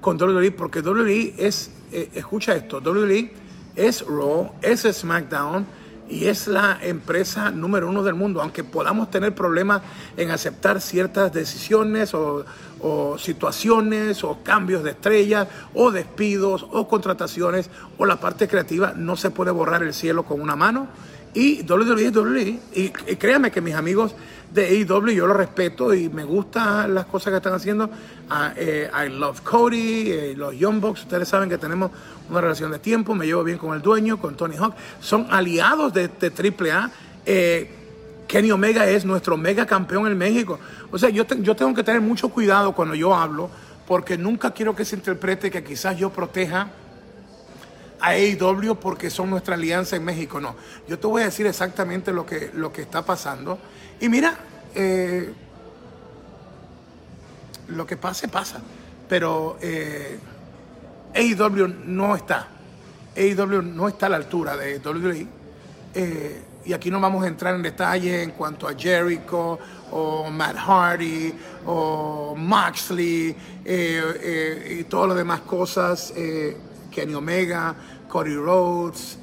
con 0.00 0.20
WWE 0.20 0.52
porque 0.52 0.80
WWE 0.80 1.34
es, 1.38 1.70
eh, 1.92 2.10
escucha 2.14 2.54
esto, 2.54 2.80
WWE 2.80 3.32
es 3.76 4.04
Raw, 4.06 4.52
es 4.62 4.82
SmackDown 4.82 5.66
y 6.10 6.26
es 6.26 6.48
la 6.48 6.78
empresa 6.82 7.50
número 7.50 7.88
uno 7.88 8.02
del 8.02 8.14
mundo, 8.14 8.42
aunque 8.42 8.64
podamos 8.64 9.10
tener 9.10 9.34
problemas 9.34 9.82
en 10.16 10.30
aceptar 10.30 10.80
ciertas 10.80 11.32
decisiones 11.32 12.12
o, 12.14 12.44
situaciones 13.18 14.24
o 14.24 14.42
cambios 14.42 14.82
de 14.82 14.90
estrellas 14.90 15.46
o 15.74 15.90
despidos 15.90 16.66
o 16.72 16.88
contrataciones 16.88 17.68
o 17.98 18.06
la 18.06 18.18
parte 18.18 18.48
creativa, 18.48 18.94
no 18.96 19.16
se 19.16 19.30
puede 19.30 19.50
borrar 19.50 19.82
el 19.82 19.94
cielo 19.94 20.24
con 20.24 20.40
una 20.40 20.56
mano. 20.56 20.88
Y 21.34 21.62
WWE. 21.62 22.58
Y, 22.74 22.92
y 23.06 23.16
créanme 23.16 23.50
que 23.50 23.60
mis 23.60 23.74
amigos 23.74 24.14
de 24.52 24.66
AEW, 24.66 25.10
yo 25.10 25.26
lo 25.26 25.34
respeto 25.34 25.94
y 25.94 26.08
me 26.08 26.24
gustan 26.24 26.94
las 26.94 27.06
cosas 27.06 27.30
que 27.30 27.36
están 27.36 27.54
haciendo. 27.54 27.88
Ah, 28.28 28.52
eh, 28.56 28.90
I 28.92 29.08
love 29.08 29.40
Cody, 29.42 30.10
eh, 30.10 30.34
los 30.36 30.56
Young 30.56 30.80
Bucks, 30.80 31.02
ustedes 31.02 31.28
saben 31.28 31.48
que 31.48 31.58
tenemos 31.58 31.90
una 32.28 32.40
relación 32.40 32.70
de 32.70 32.78
tiempo, 32.78 33.14
me 33.14 33.26
llevo 33.26 33.44
bien 33.44 33.58
con 33.58 33.74
el 33.74 33.82
dueño, 33.82 34.18
con 34.18 34.36
Tony 34.36 34.56
Hawk, 34.56 34.74
son 35.00 35.26
aliados 35.30 35.92
de, 35.92 36.10
AAA. 36.20 36.90
Eh, 37.26 37.76
Kenny 38.26 38.50
Omega 38.52 38.88
es 38.88 39.04
nuestro 39.04 39.36
mega 39.36 39.66
campeón 39.66 40.06
en 40.06 40.16
México. 40.16 40.58
O 40.90 40.98
sea, 40.98 41.10
yo, 41.10 41.24
yo 41.26 41.56
tengo 41.56 41.74
que 41.74 41.82
tener 41.82 42.00
mucho 42.00 42.28
cuidado 42.28 42.72
cuando 42.72 42.94
yo 42.94 43.14
hablo, 43.14 43.50
porque 43.86 44.16
nunca 44.16 44.52
quiero 44.52 44.74
que 44.74 44.84
se 44.84 44.96
interprete 44.96 45.50
que 45.50 45.64
quizás 45.64 45.98
yo 45.98 46.10
proteja 46.10 46.68
a 48.00 48.10
AEW 48.10 48.76
porque 48.76 49.10
son 49.10 49.30
nuestra 49.30 49.54
alianza 49.54 49.96
en 49.96 50.04
México. 50.04 50.40
No, 50.40 50.56
yo 50.88 50.98
te 50.98 51.06
voy 51.06 51.22
a 51.22 51.26
decir 51.26 51.46
exactamente 51.46 52.12
lo 52.12 52.26
que, 52.26 52.50
lo 52.54 52.72
que 52.72 52.82
está 52.82 53.04
pasando. 53.04 53.58
Y 54.00 54.08
mira, 54.08 54.38
eh, 54.74 55.32
lo 57.68 57.86
que 57.86 57.96
pase, 57.96 58.28
pasa. 58.28 58.60
Pero 59.08 59.58
eh, 59.60 60.18
AEW 61.14 61.68
no 61.86 62.16
está. 62.16 62.48
AEW 63.16 63.62
no 63.62 63.88
está 63.88 64.06
a 64.06 64.10
la 64.10 64.16
altura 64.16 64.56
de 64.56 64.78
WWE. 64.78 65.26
Eh, 65.94 66.42
y 66.64 66.72
aquí 66.72 66.90
no 66.90 67.00
vamos 67.00 67.24
a 67.24 67.26
entrar 67.26 67.54
en 67.54 67.62
detalle 67.62 68.22
en 68.22 68.32
cuanto 68.32 68.68
a 68.68 68.74
Jericho 68.74 69.58
o 69.90 70.30
Matt 70.30 70.56
Hardy 70.56 71.34
o 71.66 72.34
Moxley 72.36 73.34
eh, 73.64 74.76
y 74.78 74.84
todas 74.84 75.08
las 75.08 75.16
demás 75.16 75.40
cosas, 75.40 76.12
Kenny 76.90 77.14
Omega, 77.14 77.74
Cody 78.08 78.34
Rhodes, 78.34 79.18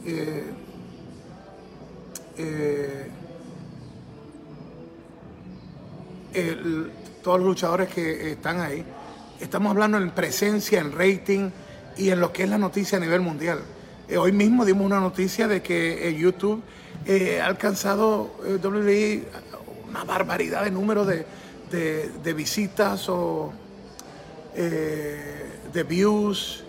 todos 7.23 7.39
los 7.39 7.47
luchadores 7.47 7.89
que 7.89 8.31
están 8.31 8.61
ahí. 8.61 8.85
Estamos 9.39 9.71
hablando 9.71 9.97
en 9.97 10.09
presencia, 10.11 10.79
en 10.79 10.91
rating 10.91 11.49
y 11.97 12.09
en 12.09 12.19
lo 12.19 12.31
que 12.31 12.43
es 12.43 12.49
la 12.49 12.57
noticia 12.57 12.97
a 12.97 13.01
nivel 13.01 13.21
mundial. 13.21 13.59
Eh, 14.09 14.17
hoy 14.17 14.31
mismo 14.31 14.63
dimos 14.63 14.85
una 14.85 14.99
noticia 14.99 15.47
de 15.47 15.61
que 15.61 16.07
eh, 16.07 16.15
YouTube 16.15 16.63
eh, 17.05 17.41
ha 17.41 17.45
alcanzado 17.47 18.31
WWE 18.63 19.23
una 19.89 20.05
barbaridad 20.05 20.63
de 20.63 20.71
número 20.71 21.05
de, 21.05 21.25
de, 21.69 22.33
visitas 22.33 23.09
o 23.09 23.51
de 24.55 25.83
views. 25.83 26.63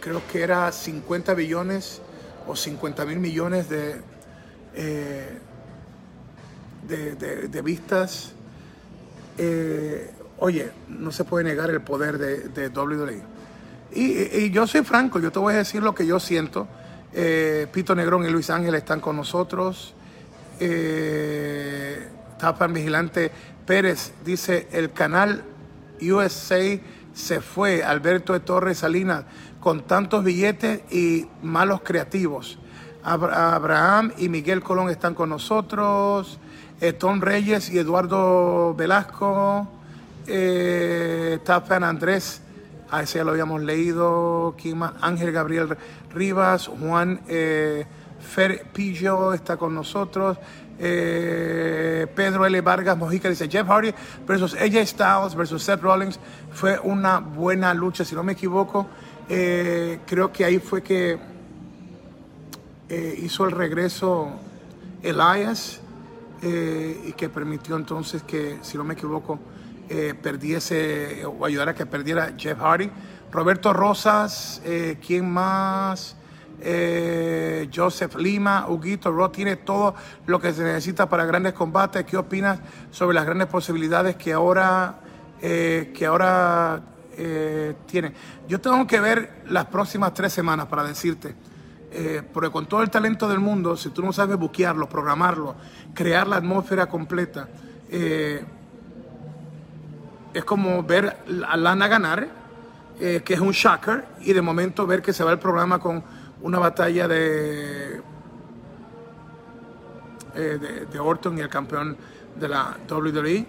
Creo 0.00 0.22
que 0.30 0.42
era 0.42 0.70
50 0.70 1.34
billones 1.34 2.00
o 2.46 2.56
50 2.56 3.04
mil 3.06 3.18
millones 3.18 3.68
de, 3.68 4.00
de, 6.86 7.62
vistas. 7.62 8.32
oye, 10.38 10.70
no 10.88 11.10
se 11.12 11.24
puede 11.24 11.44
negar 11.44 11.70
el 11.70 11.80
poder 11.80 12.18
de, 12.18 12.48
de 12.48 12.68
WWE. 12.68 13.34
Y, 13.94 14.50
yo 14.50 14.66
soy 14.66 14.82
franco, 14.82 15.20
yo 15.20 15.30
te 15.30 15.38
voy 15.38 15.54
a 15.54 15.58
decir 15.58 15.82
lo 15.82 15.94
que 15.94 16.06
yo 16.06 16.18
siento. 16.18 16.66
Eh, 17.12 17.68
Pito 17.72 17.94
Negrón 17.94 18.26
y 18.26 18.30
Luis 18.30 18.50
Ángel 18.50 18.74
están 18.74 19.00
con 19.00 19.16
nosotros. 19.16 19.94
Eh, 20.58 22.08
Tapan 22.38 22.72
Vigilante 22.72 23.30
Pérez 23.64 24.12
dice, 24.24 24.66
el 24.72 24.92
canal 24.92 25.44
USA 26.02 26.78
se 27.14 27.40
fue, 27.40 27.82
Alberto 27.82 28.32
de 28.34 28.40
Torres 28.40 28.78
Salinas, 28.78 29.24
con 29.60 29.82
tantos 29.82 30.24
billetes 30.24 30.82
y 30.92 31.26
malos 31.42 31.80
creativos. 31.82 32.58
Abraham 33.02 34.12
y 34.18 34.28
Miguel 34.28 34.62
Colón 34.62 34.90
están 34.90 35.14
con 35.14 35.30
nosotros. 35.30 36.38
Tom 36.98 37.20
Reyes 37.20 37.70
y 37.70 37.78
Eduardo 37.78 38.74
Velasco. 38.74 39.68
Eh, 40.26 41.38
Andrés 41.82 42.42
a 42.90 43.02
ese 43.02 43.18
ya 43.18 43.24
lo 43.24 43.30
habíamos 43.32 43.62
leído. 43.62 44.54
Ángel 45.00 45.32
Gabriel 45.32 45.76
Rivas, 46.12 46.68
Juan 46.68 47.20
eh, 47.28 47.86
Fer 48.20 48.66
Pillo 48.72 49.32
está 49.32 49.56
con 49.56 49.74
nosotros. 49.74 50.38
Eh, 50.78 52.06
Pedro 52.14 52.46
L. 52.46 52.60
Vargas 52.60 52.96
Mojica 52.96 53.28
dice 53.28 53.48
Jeff 53.48 53.66
Hardy 53.68 53.94
versus 54.26 54.54
AJ 54.54 54.86
Styles 54.86 55.34
versus 55.34 55.62
Seth 55.62 55.80
Rollins 55.80 56.18
fue 56.52 56.78
una 56.80 57.20
buena 57.20 57.72
lucha, 57.74 58.04
si 58.04 58.14
no 58.14 58.22
me 58.22 58.32
equivoco. 58.32 58.86
Eh, 59.28 60.00
creo 60.06 60.32
que 60.32 60.44
ahí 60.44 60.58
fue 60.58 60.82
que 60.82 61.18
hizo 63.18 63.44
el 63.44 63.50
regreso 63.50 64.30
Elias 65.02 65.80
y 66.42 67.12
que 67.12 67.28
permitió 67.28 67.76
entonces 67.76 68.22
que, 68.22 68.58
si 68.62 68.76
no 68.76 68.84
me 68.84 68.94
equivoco, 68.94 69.40
eh, 69.88 70.14
perdiese 70.14 71.26
o 71.26 71.44
ayudara 71.44 71.72
a 71.72 71.74
que 71.74 71.84
perdiera 71.84 72.32
Jeff 72.38 72.58
Hardy. 72.58 72.90
Roberto 73.30 73.72
Rosas, 73.72 74.62
eh, 74.64 74.96
¿quién 75.04 75.30
más? 75.30 76.16
Eh, 76.66 77.68
Joseph 77.74 78.16
Lima, 78.16 78.66
Huguito 78.68 79.12
Ro 79.12 79.30
tiene 79.30 79.56
todo 79.56 79.94
lo 80.26 80.40
que 80.40 80.52
se 80.52 80.64
necesita 80.64 81.08
para 81.08 81.26
grandes 81.26 81.52
combates. 81.52 82.04
¿Qué 82.04 82.16
opinas 82.16 82.58
sobre 82.90 83.14
las 83.14 83.26
grandes 83.26 83.48
posibilidades 83.48 84.16
que 84.16 84.32
ahora, 84.32 85.00
que 85.40 86.06
ahora 86.06 86.80
tiene? 87.86 88.12
Yo 88.48 88.60
tengo 88.60 88.86
que 88.86 88.98
ver 88.98 89.42
las 89.48 89.66
próximas 89.66 90.14
tres 90.14 90.32
semanas 90.32 90.66
para 90.66 90.84
decirte. 90.84 91.34
porque 92.32 92.50
con 92.50 92.66
todo 92.66 92.82
el 92.82 92.90
talento 92.90 93.28
del 93.28 93.40
mundo, 93.40 93.76
si 93.76 93.90
tú 93.90 94.02
no 94.02 94.12
sabes 94.12 94.36
buquearlo, 94.36 94.88
programarlo, 94.88 95.54
crear 95.92 96.26
la 96.26 96.36
atmósfera 96.36 96.86
completa, 96.86 97.46
es 100.34 100.44
como 100.44 100.82
ver 100.82 101.16
a 101.46 101.56
Lana 101.56 101.88
ganar, 101.88 102.28
eh, 103.00 103.22
que 103.24 103.34
es 103.34 103.40
un 103.40 103.52
shocker, 103.52 104.04
y 104.20 104.32
de 104.32 104.42
momento 104.42 104.86
ver 104.86 105.00
que 105.00 105.12
se 105.12 105.24
va 105.24 105.30
el 105.30 105.38
programa 105.38 105.78
con 105.78 106.02
una 106.44 106.60
batalla 106.60 107.08
de, 107.08 108.00
eh, 110.36 110.86
de, 110.90 110.98
Orton 111.00 111.36
y 111.36 111.40
el 111.40 111.48
campeón 111.48 111.96
de 112.38 112.48
la 112.48 112.76
WWE. 112.88 113.46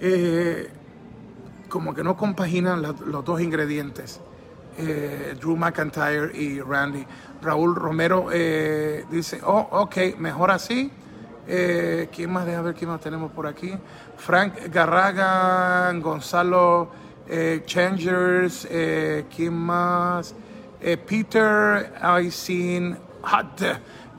Eh, 0.00 0.70
como 1.68 1.94
que 1.94 2.02
no 2.02 2.16
compaginan 2.16 2.82
los 2.82 3.24
dos 3.24 3.40
ingredientes, 3.40 4.20
Drew 5.40 5.56
McIntyre 5.56 6.36
y 6.36 6.60
Randy. 6.60 7.06
Raúl 7.42 7.74
Romero 7.74 8.28
dice, 9.10 9.40
oh, 9.44 9.68
ok, 9.70 10.18
mejor 10.18 10.50
así. 10.50 10.90
¿Quién 11.46 12.32
más? 12.32 12.46
Deja 12.46 12.62
ver 12.62 12.74
quién 12.74 12.90
más 12.90 13.00
tenemos 13.00 13.32
por 13.32 13.46
aquí. 13.46 13.72
Frank 14.16 14.54
Garraga, 14.72 15.92
Gonzalo 15.94 16.90
eh, 17.26 17.62
Changers, 17.64 18.68
eh, 18.70 19.24
¿quién 19.34 19.54
más? 19.54 20.34
Eh, 20.86 20.98
Peter 20.98 21.94
Aisin, 22.02 22.94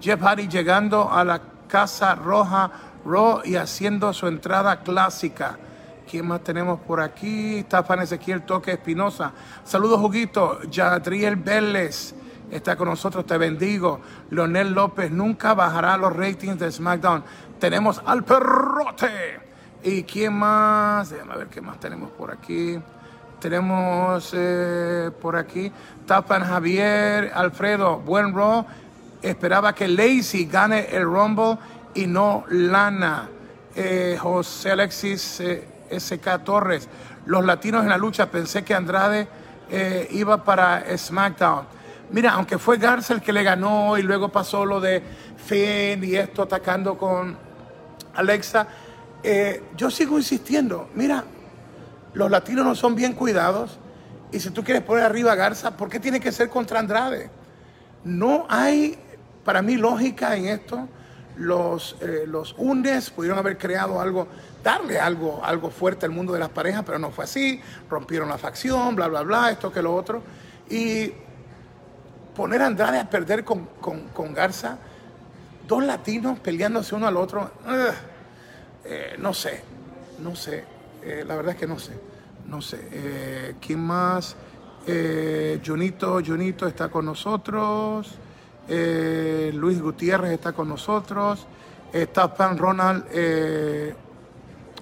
Jeff 0.02 0.20
Hardy 0.20 0.48
llegando 0.48 1.12
a 1.12 1.24
la 1.24 1.40
Casa 1.68 2.16
Roja 2.16 2.72
Raw 3.06 3.42
y 3.46 3.56
haciendo 3.56 4.12
su 4.14 4.26
entrada 4.26 4.82
clásica. 4.82 5.60
¿Quién 6.10 6.28
más 6.28 6.44
tenemos 6.44 6.80
por 6.80 7.02
aquí? 7.02 7.58
Está 7.58 7.84
Fan 7.84 8.00
Ezequiel 8.00 8.48
Toque 8.48 8.72
Espinosa. 8.72 9.32
Saludos, 9.64 10.00
Juguito. 10.00 10.64
Yadriel 10.64 11.36
Vélez 11.36 12.16
está 12.50 12.76
con 12.76 12.88
nosotros. 12.90 13.28
Te 13.28 13.38
bendigo. 13.38 14.02
Leonel 14.32 14.74
López 14.74 15.12
nunca 15.12 15.54
bajará 15.54 15.98
los 15.98 16.16
ratings 16.16 16.58
de 16.58 16.72
SmackDown. 16.72 17.24
Tenemos 17.60 18.02
al 18.08 18.24
perrote. 18.24 19.40
¿Y 19.84 20.02
quién 20.02 20.34
más? 20.34 21.12
Déjame 21.12 21.38
ver 21.38 21.48
qué 21.48 21.62
más 21.62 21.80
tenemos 21.80 22.10
por 22.10 22.32
aquí. 22.32 22.80
Tenemos 23.46 24.32
eh, 24.34 25.12
por 25.22 25.36
aquí 25.36 25.72
Tapan 26.08 26.44
Javier, 26.44 27.32
Alfredo, 27.32 28.00
buen 28.00 28.36
Raw. 28.36 28.66
Esperaba 29.22 29.76
que 29.76 29.88
Lacey 29.88 30.46
gane 30.46 30.88
el 30.90 31.04
Rumble 31.04 31.60
y 31.94 32.08
no 32.08 32.44
Lana. 32.50 33.30
Eh, 33.76 34.18
José 34.20 34.72
Alexis 34.72 35.42
eh, 35.42 35.68
SK 35.96 36.44
Torres. 36.44 36.90
Los 37.28 37.46
latinos 37.46 37.84
en 37.84 37.90
la 37.90 38.00
lucha, 38.00 38.32
pensé 38.32 38.64
que 38.64 38.74
Andrade 38.74 39.28
iba 40.10 40.44
para 40.44 40.98
SmackDown. 40.98 41.68
Mira, 42.10 42.32
aunque 42.32 42.58
fue 42.58 42.80
Garza 42.80 43.14
el 43.14 43.22
que 43.22 43.32
le 43.32 43.44
ganó 43.44 43.96
y 43.96 44.02
luego 44.02 44.30
pasó 44.30 44.66
lo 44.66 44.82
de 44.82 45.04
Finn 45.46 46.04
y 46.04 46.16
esto 46.16 46.42
atacando 46.42 46.98
con 46.98 47.38
Alexa, 48.16 48.68
yo 49.78 49.92
sigo 49.92 50.18
insistiendo, 50.18 50.90
mira, 50.96 51.24
los 52.16 52.32
latinos 52.32 52.66
no 52.66 52.74
son 52.74 52.96
bien 52.96 53.14
cuidados 53.14 53.78
y 54.32 54.40
si 54.40 54.50
tú 54.50 54.64
quieres 54.64 54.84
poner 54.84 55.04
arriba 55.04 55.34
a 55.34 55.36
Garza, 55.36 55.78
¿por 55.78 55.90
qué 55.90 56.00
tiene 56.00 56.20
que 56.20 56.32
ser 56.32 56.50
contra 56.50 56.80
Andrade? 56.80 57.30
No 58.04 58.46
hay, 58.50 58.98
para 59.44 59.62
mí, 59.62 59.76
lógica 59.76 60.36
en 60.36 60.48
esto. 60.48 60.88
Los, 61.38 61.98
eh, 62.02 62.24
los 62.28 62.56
UNES 62.58 63.12
pudieron 63.12 63.38
haber 63.38 63.58
creado 63.58 64.00
algo, 64.00 64.28
darle 64.64 65.00
algo, 65.00 65.42
algo 65.44 65.70
fuerte 65.70 66.06
al 66.06 66.12
mundo 66.12 66.34
de 66.34 66.40
las 66.40 66.50
parejas, 66.50 66.84
pero 66.86 66.98
no 66.98 67.12
fue 67.12 67.26
así. 67.26 67.62
Rompieron 67.90 68.30
la 68.30 68.38
facción, 68.38 68.96
bla, 68.96 69.08
bla, 69.08 69.22
bla, 69.22 69.52
esto 69.52 69.72
que 69.72 69.82
lo 69.82 69.94
otro. 69.94 70.22
Y 70.70 71.12
poner 72.36 72.62
a 72.62 72.68
Andrade 72.68 73.00
a 73.00 73.10
perder 73.10 73.44
con, 73.44 74.34
Garza, 74.34 74.78
dos 75.68 75.84
latinos 75.84 76.40
peleándose 76.40 76.96
uno 76.96 77.08
al 77.08 77.18
otro. 77.18 77.52
Eh, 78.86 79.16
no 79.18 79.34
sé, 79.34 79.64
no 80.20 80.36
sé, 80.36 80.75
eh, 81.06 81.24
la 81.26 81.36
verdad 81.36 81.54
es 81.54 81.60
que 81.60 81.68
no 81.68 81.78
sé, 81.78 81.94
no 82.48 82.62
sé. 82.62 82.90
Eh, 82.92 83.56
¿Quién 83.62 83.80
más? 83.80 84.36
Junito, 85.66 86.22
Junito 86.24 86.68
está 86.68 86.90
con 86.90 87.06
nosotros, 87.06 88.14
Luis 88.68 89.82
Gutiérrez 89.82 90.32
está 90.34 90.54
con 90.54 90.70
nosotros, 90.70 91.48
está 91.92 92.28
Ronald 92.56 93.04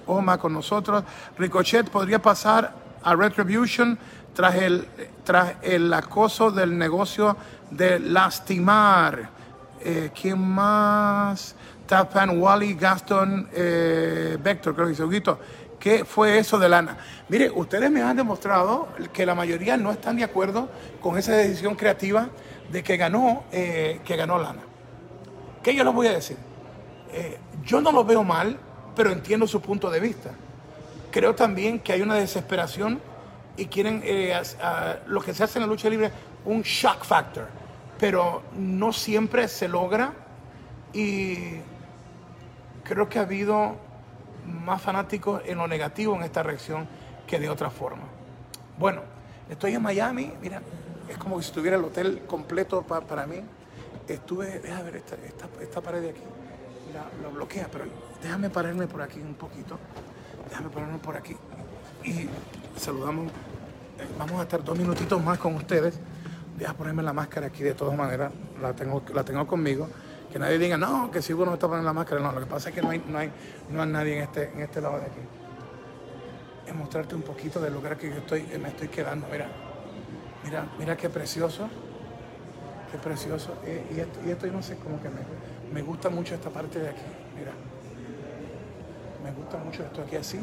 Oma 0.08 0.38
con 0.38 0.52
nosotros. 0.52 1.06
Ricochet 1.38 1.90
podría 1.90 2.22
pasar 2.22 2.76
a 3.02 3.16
Retribution 3.16 3.98
tras 4.34 4.56
el, 4.56 4.86
tras 5.24 5.54
el 5.62 5.94
acoso 5.94 6.52
del 6.52 6.78
negocio 6.78 7.38
de 7.72 7.98
lastimar. 8.00 9.30
¿Quién 10.14 10.42
más? 10.42 11.56
Tapan, 11.86 12.40
Wally, 12.42 12.76
Gaston, 12.76 13.50
eh, 13.54 14.38
Vector, 14.42 14.74
creo 14.74 14.88
que 14.88 14.92
dice, 14.92 15.04
¿Qué 15.84 16.06
fue 16.06 16.38
eso 16.38 16.58
de 16.60 16.70
Lana? 16.70 16.96
Mire, 17.28 17.52
ustedes 17.52 17.92
me 17.92 18.02
han 18.02 18.16
demostrado 18.16 18.88
que 19.12 19.26
la 19.26 19.36
mayoría 19.36 19.76
no 19.76 19.92
están 19.92 20.16
de 20.16 20.24
acuerdo 20.24 20.70
con 21.02 21.18
esa 21.18 21.34
decisión 21.34 21.76
creativa 21.76 22.30
de 22.72 22.82
que 22.82 22.96
ganó, 22.96 23.44
eh, 23.52 24.00
que 24.06 24.16
ganó 24.16 24.40
Lana. 24.40 24.62
¿Qué 25.62 25.76
yo 25.76 25.84
les 25.84 25.94
voy 25.94 26.08
a 26.08 26.14
decir? 26.14 26.38
Eh, 27.12 27.38
yo 27.66 27.82
no 27.82 27.92
lo 27.92 28.06
veo 28.06 28.24
mal, 28.24 28.58
pero 28.96 29.12
entiendo 29.12 29.46
su 29.46 29.60
punto 29.60 29.90
de 29.92 30.00
vista. 30.00 30.30
Creo 31.12 31.36
también 31.36 31.82
que 31.82 31.92
hay 31.92 32.02
una 32.02 32.16
desesperación 32.16 33.02
y 33.58 33.66
quieren 33.66 34.02
eh, 34.06 34.42
lo 35.08 35.20
que 35.20 35.34
se 35.34 35.44
hace 35.44 35.60
en 35.60 35.64
la 35.64 35.68
lucha 35.68 35.90
libre, 35.90 36.14
un 36.46 36.62
shock 36.62 37.04
factor, 37.04 37.50
pero 38.00 38.42
no 38.56 38.94
siempre 38.94 39.50
se 39.50 39.68
logra 39.68 40.14
y 40.94 41.58
creo 42.86 43.10
que 43.10 43.20
ha 43.20 43.24
habido 43.24 43.92
más 44.46 44.82
fanáticos 44.82 45.42
en 45.46 45.58
lo 45.58 45.68
negativo 45.68 46.16
en 46.16 46.24
esta 46.24 46.44
reacción 46.44 46.88
que 47.28 47.40
de 47.40 47.50
otra 47.50 47.70
forma. 47.70 48.04
Bueno, 48.78 49.02
estoy 49.50 49.74
en 49.74 49.82
Miami, 49.82 50.34
mira, 50.42 50.62
es 51.08 51.18
como 51.18 51.42
si 51.42 51.48
estuviera 51.48 51.78
el 51.78 51.84
hotel 51.84 52.24
completo 52.28 52.82
para 52.84 53.28
mí. 53.28 53.42
Estuve, 54.08 54.60
déjame 54.60 54.84
ver 54.84 54.96
esta, 54.98 55.16
esta, 55.62 55.82
pared 55.82 56.02
de 56.02 56.10
aquí, 56.10 56.22
la, 56.94 57.30
bloquea, 57.30 57.70
pero 57.72 57.86
déjame 58.22 58.50
pararme 58.50 58.86
por 58.88 59.02
aquí 59.02 59.20
un 59.20 59.36
poquito, 59.36 59.80
déjame 60.50 60.70
pararme 60.70 60.98
por 60.98 61.16
aquí 61.16 61.36
y 62.04 62.28
saludamos. 62.78 63.28
Eh, 63.28 64.08
vamos 64.18 64.40
a 64.40 64.44
estar 64.44 64.64
dos 64.64 64.78
minutitos 64.78 65.24
más 65.24 65.38
con 65.38 65.56
ustedes. 65.56 66.00
Deja 66.58 66.74
ponerme 66.74 67.02
la 67.02 67.14
máscara 67.14 67.48
aquí 67.48 67.64
de 67.64 67.74
todas 67.74 67.98
maneras, 67.98 68.32
la 68.62 68.74
tengo, 68.74 69.02
la 69.14 69.24
tengo 69.24 69.48
conmigo 69.48 69.88
que 70.34 70.40
nadie 70.40 70.58
diga, 70.58 70.78
no, 70.78 71.12
que 71.12 71.22
si 71.22 71.32
uno 71.32 71.46
no 71.46 71.54
está 71.54 71.68
poniendo 71.68 71.88
la 71.88 71.94
máscara. 71.94 72.20
No, 72.20 72.32
lo 72.32 72.40
que 72.40 72.48
pasa 72.48 72.70
es 72.70 72.76
que 72.76 72.82
no 72.82 72.90
hay, 72.90 73.04
no 73.08 73.20
hay, 73.20 73.32
no 73.70 73.84
hay 73.84 73.90
nadie 73.90 74.18
en 74.18 74.24
este, 74.24 74.52
en 74.52 74.62
este 74.62 74.82
lado 74.82 74.98
de 74.98 75.06
aquí. 75.06 75.20
Es 76.66 76.74
mostrarte 76.74 77.14
un 77.14 77.22
poquito 77.22 77.60
del 77.60 77.72
lugar 77.72 77.98
que 77.98 78.10
yo 78.10 78.16
estoy, 78.16 78.42
me 78.60 78.70
estoy 78.70 78.88
quedando. 78.88 79.28
Mira, 79.32 79.48
mira, 80.44 80.66
mira 80.80 80.98
qué 80.98 81.08
precioso. 81.08 81.70
Qué 82.92 82.98
precioso. 82.98 83.60
Eh, 83.64 83.86
y, 83.96 84.00
esto, 84.00 84.20
y 84.26 84.32
esto 84.32 84.48
yo 84.48 84.54
no 84.54 84.64
sé, 84.64 84.76
como 84.78 85.00
que 85.00 85.10
me, 85.10 85.22
me 85.72 85.84
gusta 85.84 86.10
mucho 86.10 86.34
esta 86.34 86.50
parte 86.50 86.80
de 86.80 86.90
aquí. 86.90 87.06
Mira. 87.38 87.52
Me 89.24 89.32
gusta 89.34 89.58
mucho 89.58 89.84
esto 89.84 90.02
aquí 90.02 90.16
así. 90.16 90.40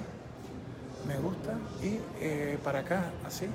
Me 1.05 1.19
gusta. 1.19 1.55
Y 1.83 1.99
eh, 2.21 2.59
para 2.63 2.79
acá, 2.79 3.11
así. 3.27 3.49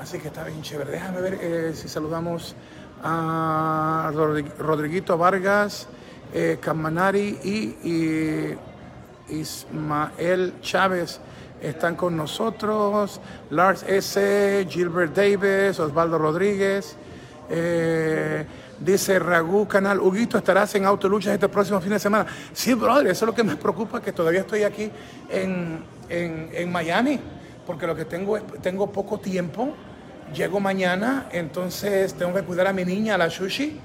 Así 0.00 0.18
que 0.18 0.28
está 0.28 0.44
bien 0.44 0.62
chévere. 0.62 0.92
Déjame 0.92 1.20
ver 1.20 1.38
eh, 1.42 1.72
si 1.74 1.88
saludamos 1.88 2.54
a 3.02 4.12
Rodriguito 4.58 5.16
Vargas, 5.16 5.88
eh, 6.32 6.58
Camanari 6.60 7.38
y, 7.42 8.56
Ismael 9.28 10.54
Chávez 10.60 11.20
están 11.60 11.94
con 11.94 12.16
nosotros, 12.16 13.20
Lars 13.50 13.84
S., 13.86 14.66
Gilbert 14.68 15.14
Davis, 15.14 15.78
Osvaldo 15.78 16.18
Rodríguez, 16.18 16.96
eh, 17.48 18.44
dice 18.80 19.20
Ragú 19.20 19.68
Canal, 19.68 20.00
Huguito, 20.00 20.36
¿estarás 20.36 20.74
en 20.74 20.84
Autoluchas 20.84 21.34
este 21.34 21.48
próximo 21.48 21.80
fin 21.80 21.90
de 21.92 22.00
semana? 22.00 22.26
Sí, 22.52 22.74
brother, 22.74 23.06
eso 23.06 23.24
es 23.24 23.28
lo 23.28 23.34
que 23.34 23.44
me 23.44 23.54
preocupa, 23.54 24.02
que 24.02 24.12
todavía 24.12 24.40
estoy 24.40 24.64
aquí 24.64 24.90
en, 25.28 25.84
en 26.08 26.72
Miami, 26.72 27.20
porque 27.64 27.86
lo 27.86 27.94
que 27.94 28.06
tengo 28.06 28.36
es, 28.36 28.42
tengo 28.62 28.90
poco 28.90 29.20
tiempo, 29.20 29.74
Llego 30.34 30.60
mañana, 30.60 31.26
entonces 31.32 32.14
tengo 32.14 32.32
que 32.34 32.42
cuidar 32.42 32.68
a 32.68 32.72
mi 32.72 32.84
niña, 32.84 33.16
a 33.16 33.18
la 33.18 33.30
sushi, 33.30 33.80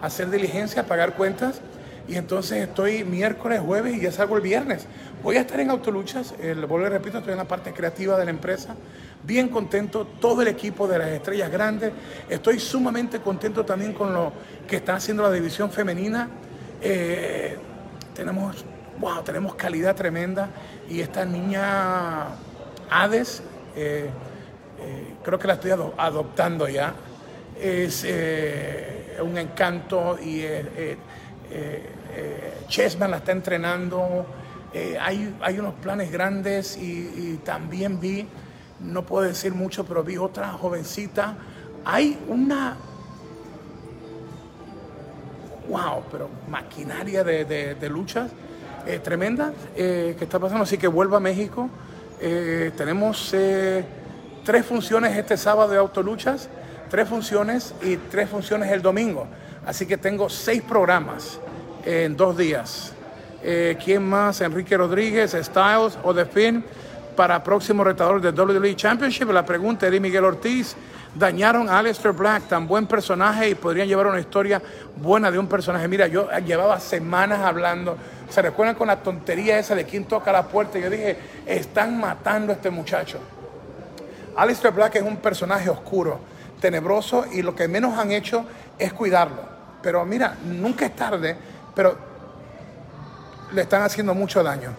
hacer 0.00 0.30
diligencia, 0.30 0.86
pagar 0.86 1.14
cuentas. 1.14 1.60
Y 2.08 2.16
entonces 2.16 2.66
estoy 2.66 3.04
miércoles, 3.04 3.60
jueves 3.60 3.94
y 3.94 4.00
ya 4.00 4.10
salgo 4.10 4.36
el 4.36 4.42
viernes. 4.42 4.86
Voy 5.22 5.36
a 5.36 5.40
estar 5.42 5.60
en 5.60 5.70
Autoluchas, 5.70 6.34
eh, 6.40 6.54
vuelvo 6.54 6.86
y 6.86 6.88
repito, 6.88 7.18
estoy 7.18 7.32
en 7.32 7.38
la 7.38 7.44
parte 7.46 7.72
creativa 7.72 8.18
de 8.18 8.24
la 8.24 8.30
empresa. 8.30 8.74
Bien 9.22 9.48
contento, 9.48 10.06
todo 10.20 10.42
el 10.42 10.48
equipo 10.48 10.88
de 10.88 10.98
las 10.98 11.08
estrellas 11.08 11.50
grandes. 11.50 11.92
Estoy 12.28 12.58
sumamente 12.58 13.20
contento 13.20 13.64
también 13.64 13.92
con 13.92 14.14
lo 14.14 14.32
que 14.66 14.76
está 14.76 14.94
haciendo 14.94 15.22
la 15.22 15.30
división 15.30 15.70
femenina. 15.70 16.28
Eh, 16.80 17.58
tenemos, 18.14 18.64
wow, 18.98 19.22
tenemos 19.22 19.54
calidad 19.54 19.94
tremenda. 19.94 20.48
Y 20.88 21.00
esta 21.00 21.24
niña 21.24 22.28
Hades, 22.90 23.42
eh, 23.76 24.08
eh, 24.82 25.14
creo 25.22 25.38
que 25.38 25.46
la 25.46 25.54
estoy 25.54 25.70
adoptando 25.70 26.68
ya. 26.68 26.94
Es 27.60 28.04
eh, 28.06 29.18
un 29.22 29.36
encanto 29.36 30.18
y 30.18 30.40
eh, 30.42 30.96
Chessman 32.68 33.10
la 33.10 33.18
está 33.18 33.32
entrenando. 33.32 34.26
hay, 35.00 35.36
hay 35.42 35.58
unos 35.58 35.74
planes 35.74 36.10
grandes 36.10 36.76
y, 36.76 37.40
también 37.44 38.00
vi, 38.00 38.26
no 38.80 39.04
puedo 39.04 39.26
decir 39.26 39.52
mucho, 39.52 39.84
pero 39.84 40.02
vi 40.02 40.16
otra 40.16 40.52
jovencita. 40.52 41.36
Hay 41.84 42.18
una 42.28 42.76
wow, 45.68 46.02
pero 46.10 46.28
maquinaria 46.48 47.22
de, 47.22 47.44
de, 47.74 47.88
luchas 47.88 48.30
tremenda 49.04 49.52
que 49.74 50.16
está 50.18 50.38
pasando. 50.38 50.64
Así 50.64 50.78
que 50.78 50.88
vuelvo 50.88 51.16
a 51.16 51.20
México. 51.20 51.68
tenemos 52.18 53.34
tres 54.44 54.66
funciones 54.66 55.16
este 55.16 55.36
sábado 55.36 55.70
de 55.70 55.78
autoluchas, 55.78 56.48
tres 56.90 57.08
funciones 57.08 57.74
y 57.82 57.96
tres 57.96 58.28
funciones 58.28 58.70
el 58.70 58.82
domingo. 58.82 59.26
Así 59.66 59.86
que 59.86 59.96
tengo 59.96 60.28
seis 60.28 60.62
programas 60.62 61.38
en 61.84 62.16
dos 62.16 62.36
días. 62.36 62.92
Eh, 63.42 63.78
¿Quién 63.82 64.08
más? 64.08 64.40
Enrique 64.40 64.76
Rodríguez, 64.76 65.32
Styles 65.32 65.98
o 66.02 66.14
The 66.14 66.26
Finn 66.26 66.64
para 67.16 67.42
próximo 67.42 67.84
retador 67.84 68.20
de 68.20 68.30
WWE 68.30 68.76
Championship. 68.76 69.30
La 69.30 69.44
pregunta 69.44 69.90
de 69.90 70.00
Miguel 70.00 70.24
Ortiz. 70.24 70.76
Dañaron 71.14 71.68
a 71.68 71.80
Aleister 71.80 72.12
Black, 72.12 72.44
tan 72.46 72.68
buen 72.68 72.86
personaje, 72.86 73.48
y 73.48 73.54
podrían 73.56 73.88
llevar 73.88 74.06
una 74.06 74.20
historia 74.20 74.62
buena 74.96 75.28
de 75.30 75.40
un 75.40 75.48
personaje. 75.48 75.88
Mira, 75.88 76.06
yo 76.06 76.28
llevaba 76.46 76.78
semanas 76.78 77.40
hablando. 77.40 77.96
¿Se 78.28 78.40
recuerdan 78.40 78.76
con 78.76 78.86
la 78.86 78.96
tontería 79.02 79.58
esa 79.58 79.74
de 79.74 79.84
quién 79.84 80.04
toca 80.04 80.30
la 80.30 80.46
puerta? 80.46 80.78
Yo 80.78 80.88
dije, 80.88 81.16
están 81.46 81.98
matando 81.98 82.52
a 82.52 82.56
este 82.56 82.70
muchacho. 82.70 83.18
Alistair 84.36 84.72
Black 84.72 84.96
es 84.96 85.02
un 85.02 85.16
personaje 85.16 85.68
oscuro, 85.68 86.20
tenebroso 86.60 87.24
y 87.32 87.42
lo 87.42 87.54
que 87.54 87.68
menos 87.68 87.98
han 87.98 88.12
hecho 88.12 88.44
es 88.78 88.92
cuidarlo. 88.92 89.42
Pero 89.82 90.04
mira, 90.04 90.36
nunca 90.44 90.86
es 90.86 90.94
tarde, 90.94 91.36
pero 91.74 91.96
le 93.52 93.62
están 93.62 93.82
haciendo 93.82 94.14
mucho 94.14 94.42
daño. 94.42 94.70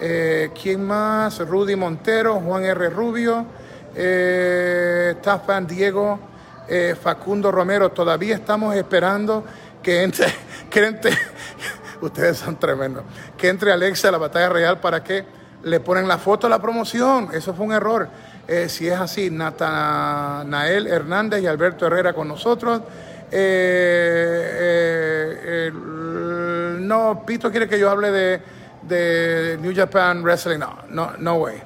Eh, 0.00 0.50
¿Quién 0.60 0.84
más? 0.84 1.38
Rudy 1.38 1.76
Montero, 1.76 2.40
Juan 2.40 2.64
R. 2.64 2.90
Rubio, 2.90 3.46
eh, 3.94 5.16
Tafan 5.22 5.66
Diego, 5.66 6.18
eh, 6.68 6.96
Facundo 7.00 7.50
Romero. 7.52 7.90
Todavía 7.90 8.34
estamos 8.34 8.74
esperando 8.74 9.44
que 9.82 10.02
entre, 10.02 10.26
que 10.70 10.86
entre 10.86 11.12
ustedes 12.00 12.38
son 12.38 12.58
tremendos, 12.58 13.04
que 13.36 13.48
entre 13.48 13.72
Alexa 13.72 14.08
a 14.08 14.12
la 14.12 14.18
batalla 14.18 14.48
real 14.48 14.80
para 14.80 15.02
que 15.04 15.24
le 15.62 15.80
ponen 15.80 16.08
la 16.08 16.18
foto 16.18 16.46
a 16.46 16.50
la 16.50 16.60
promoción. 16.60 17.28
Eso 17.32 17.54
fue 17.54 17.66
un 17.66 17.72
error. 17.72 18.08
Eh, 18.46 18.68
si 18.68 18.88
es 18.88 19.00
así, 19.00 19.30
Natanael 19.30 20.86
Hernández 20.86 21.42
y 21.42 21.46
Alberto 21.46 21.86
Herrera 21.86 22.12
con 22.12 22.28
nosotros. 22.28 22.82
Eh, 23.30 24.50
eh, 25.42 25.70
no, 25.72 27.24
Pito 27.26 27.50
quiere 27.50 27.66
que 27.66 27.78
yo 27.78 27.88
hable 27.90 28.10
de, 28.10 28.42
de, 28.82 29.58
New 29.60 29.74
Japan 29.74 30.22
Wrestling. 30.22 30.58
No, 30.58 30.76
no, 30.90 31.12
no 31.18 31.36
way. 31.36 31.62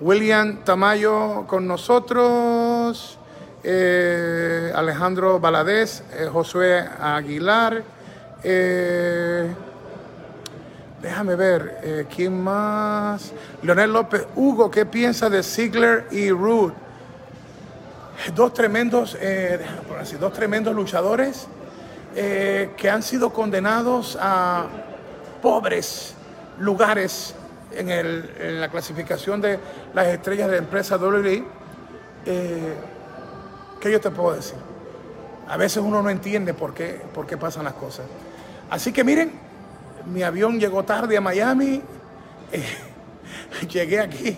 William 0.00 0.64
Tamayo 0.64 1.46
con 1.46 1.66
nosotros. 1.66 3.16
Alejandro 3.62 5.38
Baladés, 5.40 6.02
Josué 6.32 6.82
Aguilar. 6.98 7.82
Déjame 11.02 11.34
ver, 11.34 11.80
eh, 11.82 12.06
¿quién 12.14 12.42
más? 12.42 13.32
Leonel 13.62 13.90
López. 13.90 14.26
Hugo, 14.36 14.70
¿qué 14.70 14.84
piensa 14.84 15.30
de 15.30 15.42
Ziggler 15.42 16.06
y 16.10 16.30
Rude? 16.30 16.74
Dos 18.34 18.52
tremendos, 18.52 19.16
eh, 19.18 19.58
dos 20.20 20.32
tremendos 20.34 20.74
luchadores 20.74 21.46
eh, 22.14 22.72
que 22.76 22.90
han 22.90 23.02
sido 23.02 23.32
condenados 23.32 24.18
a 24.20 24.66
pobres 25.40 26.14
lugares 26.58 27.34
en, 27.72 27.88
en, 27.88 28.60
la 28.60 28.68
clasificación 28.68 29.40
de 29.40 29.58
las 29.94 30.06
estrellas 30.08 30.48
de 30.48 30.56
la 30.56 30.58
empresa 30.58 30.98
WWE. 30.98 31.44
¿Qué 33.80 33.90
yo 33.90 34.00
te 34.02 34.10
puedo 34.10 34.36
decir? 34.36 34.58
A 35.48 35.56
veces 35.56 35.82
uno 35.82 36.02
no 36.02 36.10
entiende 36.10 36.52
por 36.52 36.74
qué, 36.74 37.00
por 37.14 37.26
qué 37.26 37.38
pasan 37.38 37.64
las 37.64 37.72
cosas. 37.72 38.04
Así 38.68 38.92
que 38.92 39.02
miren, 39.02 39.49
mi 40.06 40.22
avión 40.22 40.58
llegó 40.58 40.84
tarde 40.84 41.16
a 41.16 41.20
Miami, 41.20 41.82
eh, 42.52 42.64
llegué 43.68 44.00
aquí, 44.00 44.36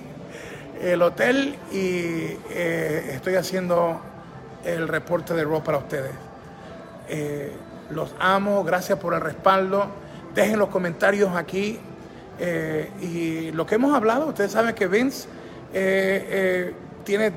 el 0.80 1.02
hotel, 1.02 1.56
y 1.70 2.36
eh, 2.50 3.12
estoy 3.14 3.36
haciendo 3.36 4.00
el 4.64 4.88
reporte 4.88 5.34
de 5.34 5.44
Raw 5.44 5.62
para 5.62 5.78
ustedes. 5.78 6.12
Eh, 7.08 7.52
los 7.90 8.14
amo, 8.18 8.64
gracias 8.64 8.98
por 8.98 9.14
el 9.14 9.20
respaldo. 9.20 9.86
Dejen 10.34 10.58
los 10.58 10.68
comentarios 10.68 11.36
aquí 11.36 11.78
y 13.00 13.52
lo 13.52 13.66
que 13.66 13.76
hemos 13.76 13.94
hablado, 13.94 14.26
ustedes 14.26 14.50
saben 14.50 14.74
que 14.74 14.88
Vince 14.88 15.28
tiene 17.04 17.32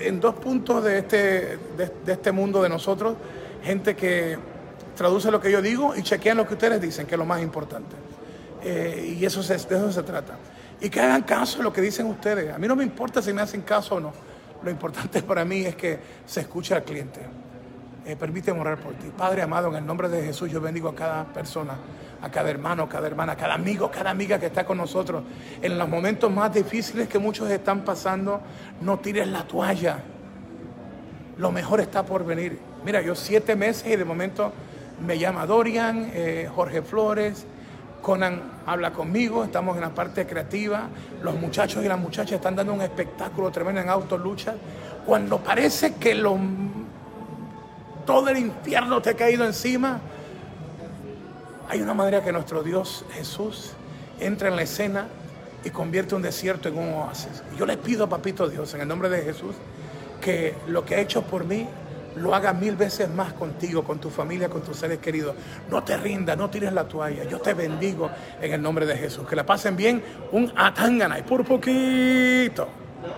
en 0.00 0.20
dos 0.20 0.34
puntos 0.34 0.84
de 0.84 0.98
este, 0.98 1.58
de, 1.76 2.12
este 2.12 2.32
mundo 2.32 2.62
de 2.62 2.68
nosotros, 2.68 3.16
gente 3.62 3.94
que 3.94 4.36
traduce 5.02 5.32
lo 5.32 5.40
que 5.40 5.50
yo 5.50 5.60
digo 5.60 5.96
y 5.96 6.02
chequean 6.04 6.36
lo 6.36 6.46
que 6.46 6.54
ustedes 6.54 6.80
dicen, 6.80 7.06
que 7.06 7.16
es 7.16 7.18
lo 7.18 7.26
más 7.26 7.42
importante. 7.42 7.96
y 8.64 9.24
eso 9.24 9.42
de 9.42 9.56
eso 9.56 9.90
se 9.90 10.02
trata. 10.04 10.34
Y 10.80 10.88
que 10.88 11.00
hagan 11.00 11.22
caso 11.22 11.58
a 11.58 11.64
lo 11.64 11.72
que 11.72 11.80
dicen 11.80 12.06
ustedes. 12.06 12.54
A 12.54 12.58
mí 12.58 12.68
no 12.68 12.76
me 12.76 12.84
importa 12.84 13.20
si 13.20 13.32
me 13.32 13.42
hacen 13.42 13.62
caso 13.62 13.96
o 13.96 14.00
no. 14.00 14.12
Lo 14.62 14.70
importante 14.70 15.20
para 15.24 15.44
mí 15.44 15.64
es 15.64 15.74
que 15.74 15.98
se 16.24 16.42
escuche 16.42 16.76
al 16.76 16.84
cliente. 16.84 17.20
Eh, 18.06 18.14
permíteme 18.14 18.60
orar 18.60 18.78
por 18.78 18.94
ti. 18.94 19.10
Padre 19.16 19.42
amado, 19.42 19.70
en 19.70 19.74
el 19.74 19.84
nombre 19.84 20.08
de 20.08 20.22
Jesús 20.22 20.48
yo 20.48 20.60
bendigo 20.60 20.88
a 20.88 20.94
cada 20.94 21.24
persona, 21.24 21.74
a 22.20 22.30
cada 22.30 22.50
hermano, 22.50 22.88
cada 22.88 23.08
hermana, 23.08 23.34
cada 23.34 23.54
amigo, 23.54 23.90
cada 23.90 24.10
amiga 24.10 24.38
que 24.38 24.46
está 24.46 24.64
con 24.64 24.78
nosotros. 24.78 25.24
En 25.60 25.76
los 25.76 25.88
momentos 25.88 26.30
más 26.30 26.54
difíciles 26.54 27.08
que 27.08 27.18
muchos 27.18 27.50
están 27.50 27.80
pasando, 27.84 28.40
no 28.80 29.00
tires 29.00 29.26
la 29.26 29.42
toalla. 29.48 29.98
Lo 31.38 31.50
mejor 31.50 31.80
está 31.80 32.06
por 32.06 32.24
venir. 32.24 32.60
Mira, 32.84 33.02
yo 33.02 33.16
siete 33.16 33.56
meses 33.56 33.84
y 33.88 33.96
de 33.96 34.04
momento 34.04 34.52
me 35.04 35.18
llama 35.18 35.46
Dorian, 35.46 36.10
eh, 36.14 36.48
Jorge 36.54 36.82
Flores, 36.82 37.46
Conan 38.00 38.60
habla 38.66 38.92
conmigo, 38.92 39.44
estamos 39.44 39.76
en 39.76 39.82
la 39.82 39.94
parte 39.94 40.26
creativa, 40.26 40.88
los 41.22 41.34
muchachos 41.36 41.84
y 41.84 41.88
las 41.88 41.98
muchachas 41.98 42.32
están 42.32 42.56
dando 42.56 42.74
un 42.74 42.80
espectáculo 42.80 43.50
tremendo 43.50 43.80
en 43.80 43.88
autolucha. 43.88 44.54
Cuando 45.06 45.38
parece 45.38 45.94
que 45.94 46.14
lo 46.14 46.36
todo 48.04 48.28
el 48.28 48.38
infierno 48.38 49.00
te 49.00 49.10
ha 49.10 49.14
caído 49.14 49.44
encima. 49.44 50.00
Hay 51.68 51.80
una 51.80 51.94
manera 51.94 52.22
que 52.22 52.32
nuestro 52.32 52.62
Dios 52.62 53.04
Jesús 53.12 53.72
entra 54.20 54.48
en 54.48 54.56
la 54.56 54.62
escena 54.62 55.06
y 55.64 55.70
convierte 55.70 56.14
un 56.14 56.22
desierto 56.22 56.68
en 56.68 56.78
un 56.78 56.94
oasis. 56.94 57.42
Yo 57.56 57.66
le 57.66 57.76
pido 57.76 58.04
a 58.04 58.08
Papito 58.08 58.48
Dios, 58.48 58.74
en 58.74 58.80
el 58.80 58.88
nombre 58.88 59.08
de 59.08 59.22
Jesús, 59.22 59.54
que 60.20 60.54
lo 60.66 60.84
que 60.84 60.96
ha 60.96 61.00
hecho 61.00 61.22
por 61.22 61.44
mí 61.44 61.66
lo 62.16 62.34
haga 62.34 62.52
mil 62.52 62.76
veces 62.76 63.08
más 63.10 63.32
contigo, 63.32 63.84
con 63.84 63.98
tu 63.98 64.10
familia, 64.10 64.48
con 64.48 64.62
tus 64.62 64.76
seres 64.76 64.98
queridos. 64.98 65.34
No 65.70 65.82
te 65.82 65.96
rindas, 65.96 66.36
no 66.36 66.50
tires 66.50 66.72
la 66.72 66.84
toalla. 66.84 67.24
Yo 67.24 67.38
te 67.40 67.54
bendigo 67.54 68.10
en 68.40 68.52
el 68.52 68.62
nombre 68.62 68.86
de 68.86 68.96
Jesús. 68.96 69.26
Que 69.26 69.36
la 69.36 69.46
pasen 69.46 69.76
bien 69.76 70.02
un 70.32 70.52
atangana 70.56 71.16
por 71.24 71.44
poquito. 71.44 72.81